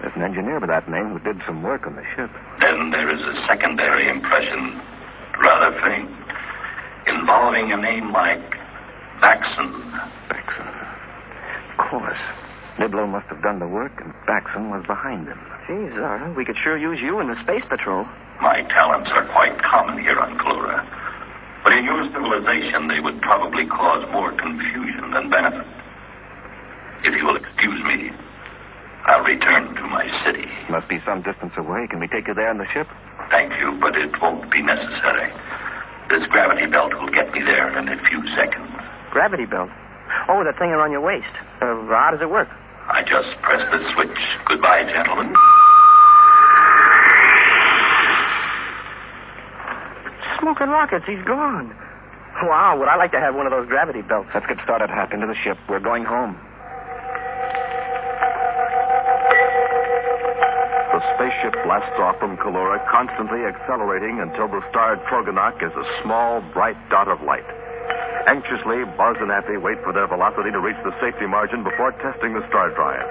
There's 0.00 0.14
an 0.16 0.22
engineer 0.22 0.58
by 0.58 0.66
that 0.66 0.90
name 0.90 1.14
who 1.14 1.20
did 1.22 1.38
some 1.46 1.62
work 1.62 1.86
on 1.86 1.94
the 1.94 2.02
ship. 2.16 2.30
Then 2.58 2.90
there 2.90 3.06
is 3.10 3.22
a 3.22 3.34
secondary 3.46 4.10
impression, 4.10 4.80
rather 5.38 5.70
faint, 5.82 6.10
involving 7.06 7.70
a 7.70 7.78
name 7.78 8.10
like 8.10 8.42
Baxon. 9.22 9.70
Baxon. 10.26 10.66
Of 11.70 11.88
course. 11.88 12.22
Niblo 12.82 13.06
must 13.06 13.30
have 13.30 13.38
done 13.46 13.62
the 13.62 13.70
work, 13.70 13.92
and 14.02 14.10
Baxon 14.26 14.68
was 14.74 14.82
behind 14.90 15.30
him. 15.30 15.38
Gee, 15.70 15.94
Zara, 15.94 16.34
we 16.34 16.44
could 16.44 16.58
sure 16.58 16.74
use 16.74 16.98
you 16.98 17.22
in 17.22 17.30
the 17.30 17.38
space 17.46 17.62
patrol. 17.70 18.02
My 18.42 18.66
talents 18.74 19.06
are 19.14 19.30
quite 19.30 19.54
common 19.62 20.02
here 20.02 20.18
on 20.18 20.34
Clora. 20.42 20.82
But 21.62 21.78
in 21.78 21.86
your 21.86 22.02
civilization, 22.10 22.90
they 22.90 22.98
would 22.98 23.22
probably 23.22 23.70
cause 23.70 24.02
more 24.10 24.34
confusion 24.34 25.14
than 25.14 25.30
benefit. 25.30 25.68
If 27.06 27.14
you 27.14 27.22
will 27.22 27.38
excuse 27.38 27.80
me, 27.86 28.10
I'll 29.06 29.22
return 29.22 29.70
to 29.78 29.84
my 29.86 30.02
city. 30.26 30.50
Must 30.70 30.88
be 30.90 30.98
some 31.06 31.22
distance 31.22 31.54
away. 31.54 31.86
Can 31.86 32.02
we 32.02 32.10
take 32.10 32.26
you 32.26 32.34
there 32.34 32.50
in 32.50 32.58
the 32.58 32.66
ship? 32.74 32.90
Thank 33.30 33.54
you, 33.62 33.78
but 33.78 33.94
it 33.94 34.10
won't 34.18 34.50
be 34.50 34.62
necessary. 34.62 35.30
This 36.10 36.26
gravity 36.34 36.66
belt 36.66 36.90
will 36.98 37.14
get 37.14 37.30
me 37.30 37.46
there 37.46 37.70
in 37.78 37.86
a 37.86 37.98
few 38.10 38.20
seconds. 38.34 38.71
Gravity 39.12 39.44
belt. 39.44 39.68
Oh, 40.28 40.40
the 40.40 40.56
thing 40.56 40.72
around 40.72 40.90
your 40.90 41.04
waist. 41.04 41.28
Uh, 41.60 41.76
how 41.92 42.08
does 42.10 42.24
it 42.24 42.30
work? 42.32 42.48
I 42.88 43.04
just 43.04 43.28
press 43.44 43.60
the 43.68 43.78
switch. 43.92 44.18
Goodbye, 44.48 44.88
gentlemen. 44.88 45.36
Smoking 50.40 50.72
rockets, 50.72 51.04
he's 51.06 51.22
gone. 51.28 51.76
Wow, 52.42 52.80
would 52.80 52.88
I 52.88 52.96
like 52.96 53.12
to 53.12 53.20
have 53.20 53.36
one 53.36 53.46
of 53.46 53.52
those 53.52 53.68
gravity 53.68 54.00
belts? 54.02 54.28
Let's 54.34 54.46
get 54.48 54.56
started, 54.64 54.88
Hap, 54.88 55.12
into 55.12 55.28
the 55.28 55.36
ship. 55.44 55.56
We're 55.68 55.78
going 55.84 56.04
home. 56.04 56.34
The 60.90 61.00
spaceship 61.14 61.54
blasts 61.68 61.94
off 62.00 62.18
from 62.18 62.40
Calora, 62.40 62.80
constantly 62.90 63.44
accelerating 63.44 64.18
until 64.24 64.48
the 64.48 64.64
star 64.72 64.96
Troganak 65.06 65.60
is 65.62 65.72
a 65.76 65.84
small, 66.02 66.40
bright 66.52 66.80
dot 66.88 67.06
of 67.06 67.20
light. 67.22 67.46
Anxiously, 68.26 68.84
Buzz 68.96 69.18
and 69.18 69.30
Appy 69.30 69.56
wait 69.58 69.82
for 69.82 69.92
their 69.92 70.06
velocity 70.06 70.50
to 70.52 70.60
reach 70.60 70.78
the 70.84 70.94
safety 71.02 71.26
margin 71.26 71.64
before 71.64 71.92
testing 71.98 72.34
the 72.34 72.46
star 72.48 72.70
drive. 72.70 73.04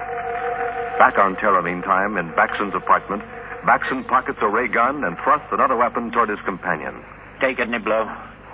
Back 0.98 1.18
on 1.18 1.36
Terra, 1.36 1.62
meantime, 1.62 2.16
in 2.16 2.32
Baxon's 2.32 2.74
apartment, 2.74 3.22
Baxon 3.66 4.04
pockets 4.04 4.38
a 4.42 4.48
ray 4.48 4.68
gun 4.68 5.04
and 5.04 5.16
thrusts 5.22 5.48
another 5.52 5.76
weapon 5.76 6.10
toward 6.10 6.28
his 6.28 6.40
companion. 6.44 6.94
Take 7.40 7.58
it, 7.58 7.68
Niblo. 7.68 8.08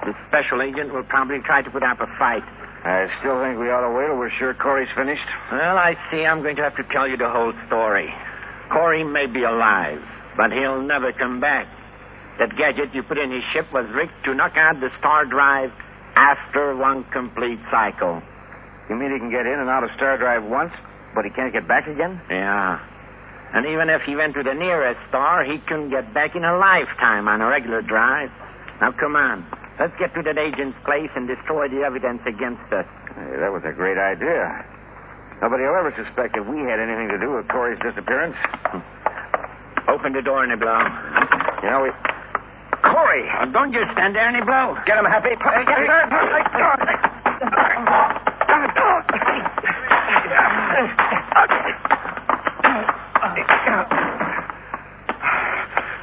The 0.05 0.15
special 0.29 0.63
agent 0.63 0.93
will 0.93 1.05
probably 1.05 1.41
try 1.41 1.63
to 1.63 1.71
put 1.71 1.83
up 1.83 2.01
a 2.01 2.07
fight. 2.19 2.45
I 2.85 3.11
still 3.21 3.41
think 3.43 3.59
we 3.59 3.71
ought 3.71 3.83
to 3.83 3.93
wait 3.93 4.07
till 4.07 4.19
we're 4.19 4.31
sure 4.39 4.55
Corey's 4.55 4.89
finished. 4.95 5.27
Well, 5.51 5.77
I 5.77 5.95
see 6.11 6.25
I'm 6.25 6.43
going 6.43 6.57
to 6.57 6.63
have 6.63 6.77
to 6.77 6.87
tell 6.93 7.09
you 7.09 7.17
the 7.17 7.29
whole 7.29 7.53
story. 7.67 8.09
Corey 8.71 9.03
may 9.03 9.27
be 9.27 9.43
alive, 9.43 9.99
but 10.37 10.53
he'll 10.53 10.83
never 10.83 11.13
come 11.13 11.41
back. 11.41 11.67
That 12.39 12.55
gadget 12.57 12.95
you 12.95 13.03
put 13.03 13.19
in 13.19 13.33
his 13.33 13.43
ship 13.53 13.67
was 13.73 13.85
rigged 13.93 14.15
to 14.25 14.35
knock 14.35 14.57
out 14.57 14.79
the 14.79 14.91
star 15.01 15.25
drive 15.27 15.73
after 16.19 16.75
one 16.75 17.07
complete 17.15 17.63
cycle. 17.71 18.19
You 18.91 18.99
mean 18.99 19.15
he 19.15 19.23
can 19.23 19.31
get 19.31 19.47
in 19.47 19.55
and 19.55 19.71
out 19.71 19.87
of 19.87 19.91
Star 19.95 20.19
Drive 20.19 20.43
once, 20.43 20.75
but 21.15 21.23
he 21.23 21.31
can't 21.31 21.55
get 21.55 21.71
back 21.71 21.87
again? 21.87 22.19
Yeah. 22.27 22.83
And 23.55 23.65
even 23.71 23.89
if 23.89 24.03
he 24.03 24.19
went 24.19 24.35
to 24.35 24.43
the 24.43 24.53
nearest 24.53 24.99
star, 25.09 25.47
he 25.47 25.63
couldn't 25.71 25.89
get 25.89 26.13
back 26.13 26.35
in 26.35 26.45
a 26.45 26.59
lifetime 26.59 27.29
on 27.31 27.41
a 27.41 27.47
regular 27.47 27.81
drive. 27.81 28.29
Now, 28.83 28.93
come 28.93 29.17
on. 29.17 29.47
Let's 29.79 29.95
get 29.97 30.13
to 30.19 30.23
that 30.27 30.37
agent's 30.37 30.77
place 30.85 31.09
and 31.15 31.31
destroy 31.31 31.71
the 31.71 31.87
evidence 31.87 32.21
against 32.27 32.67
us. 32.75 32.85
Hey, 33.15 33.39
that 33.39 33.55
was 33.55 33.63
a 33.65 33.73
great 33.73 33.97
idea. 33.97 34.67
Nobody 35.41 35.63
will 35.65 35.79
ever 35.79 35.95
suspect 35.95 36.35
that 36.35 36.45
we 36.45 36.67
had 36.67 36.83
anything 36.83 37.09
to 37.15 37.19
do 37.23 37.31
with 37.39 37.47
Corey's 37.47 37.79
disappearance. 37.79 38.35
Open 39.95 40.13
the 40.13 40.21
door, 40.21 40.45
Niblo. 40.45 40.77
You 41.63 41.71
know, 41.71 41.81
we. 41.87 42.18
Corey! 43.09 43.25
don't 43.53 43.73
you 43.73 43.81
stand 43.93 44.15
there, 44.15 44.29
Niblo. 44.29 44.85
Get 44.85 44.99
him, 44.99 45.05
Happy. 45.09 45.33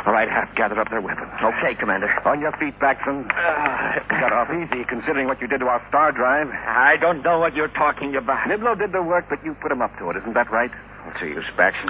All 0.05 0.13
right, 0.13 0.29
Hap, 0.29 0.55
gather 0.55 0.79
up 0.79 0.89
their 0.89 1.01
weapons. 1.01 1.29
Okay, 1.41 1.77
Commander. 1.79 2.09
On 2.25 2.39
your 2.39 2.51
feet, 2.57 2.73
Baxon. 2.79 3.27
Got 3.27 4.31
uh, 4.31 4.41
off 4.41 4.49
easy, 4.49 4.83
considering 4.89 5.27
what 5.27 5.41
you 5.41 5.47
did 5.47 5.59
to 5.59 5.65
our 5.65 5.85
star 5.89 6.11
drive. 6.11 6.47
I 6.49 6.95
don't 6.99 7.21
know 7.21 7.39
what 7.39 7.55
you're 7.55 7.73
talking 7.73 8.15
about. 8.15 8.47
Niblo 8.49 8.77
did 8.77 8.91
the 8.91 9.01
work, 9.03 9.25
but 9.29 9.43
you 9.45 9.53
put 9.61 9.71
him 9.71 9.81
up 9.81 9.97
to 9.99 10.09
it. 10.09 10.17
Isn't 10.17 10.33
that 10.33 10.49
right? 10.51 10.71
What's 11.05 11.19
the 11.19 11.27
use, 11.27 11.45
Baxon? 11.57 11.89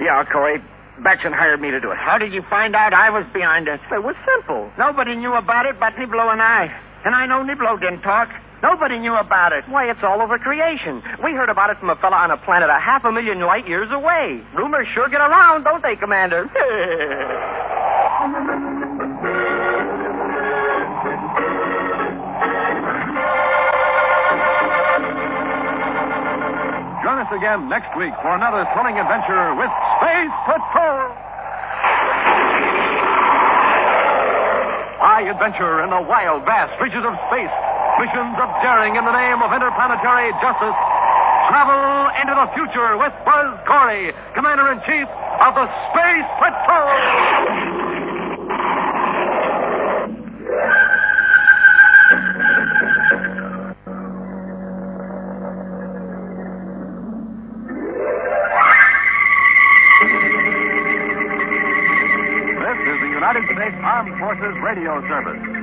Yeah, 0.00 0.24
Corey. 0.32 0.62
Baxon 1.02 1.34
hired 1.34 1.60
me 1.60 1.70
to 1.70 1.80
do 1.80 1.90
it. 1.90 1.98
How 1.98 2.18
did 2.18 2.32
you 2.32 2.42
find 2.48 2.74
out 2.74 2.94
I 2.94 3.10
was 3.10 3.26
behind 3.34 3.68
it? 3.68 3.80
It 3.90 4.02
was 4.02 4.14
simple. 4.22 4.70
Nobody 4.78 5.16
knew 5.16 5.34
about 5.34 5.66
it 5.66 5.78
but 5.78 5.94
Niblo 5.98 6.32
and 6.32 6.40
I. 6.40 6.70
And 7.04 7.14
I 7.14 7.26
know 7.26 7.42
Niblo 7.42 7.78
didn't 7.80 8.02
talk. 8.02 8.30
Nobody 8.62 8.98
knew 8.98 9.14
about 9.18 9.50
it. 9.50 9.66
Why, 9.66 9.90
it's 9.90 9.98
all 10.06 10.22
over 10.22 10.38
creation. 10.38 11.02
We 11.18 11.34
heard 11.34 11.50
about 11.50 11.70
it 11.70 11.78
from 11.82 11.90
a 11.90 11.96
fella 11.96 12.14
on 12.14 12.30
a 12.30 12.38
planet 12.46 12.70
a 12.70 12.78
half 12.78 13.04
a 13.04 13.10
million 13.10 13.42
light 13.42 13.66
years 13.66 13.90
away. 13.90 14.38
Rumors 14.54 14.86
sure 14.94 15.08
get 15.10 15.20
around, 15.20 15.64
don't 15.64 15.82
they, 15.82 15.96
Commander? 15.96 16.46
again 27.32 27.68
next 27.68 27.88
week 27.96 28.12
for 28.20 28.36
another 28.36 28.68
thrilling 28.76 29.00
adventure 29.00 29.56
with 29.56 29.72
Space 29.96 30.36
Patrol. 30.44 31.08
High 35.00 35.24
adventure 35.26 35.82
in 35.82 35.90
the 35.90 36.02
wild, 36.04 36.44
vast 36.44 36.76
reaches 36.80 37.00
of 37.00 37.16
space. 37.32 37.54
Missions 38.00 38.36
of 38.36 38.48
daring 38.60 38.96
in 38.96 39.04
the 39.04 39.16
name 39.16 39.40
of 39.40 39.48
interplanetary 39.48 40.32
justice. 40.44 40.78
Travel 41.48 42.12
into 42.20 42.34
the 42.36 42.48
future 42.52 43.00
with 43.00 43.12
Buzz 43.24 43.50
Corey, 43.64 44.12
Commander 44.36 44.72
in 44.72 44.78
Chief 44.84 45.08
of 45.40 45.56
the 45.56 45.66
Space 45.90 46.28
Patrol. 46.36 47.81
Armed 64.02 64.18
Forces 64.18 64.60
Radio 64.64 65.00
Service. 65.06 65.62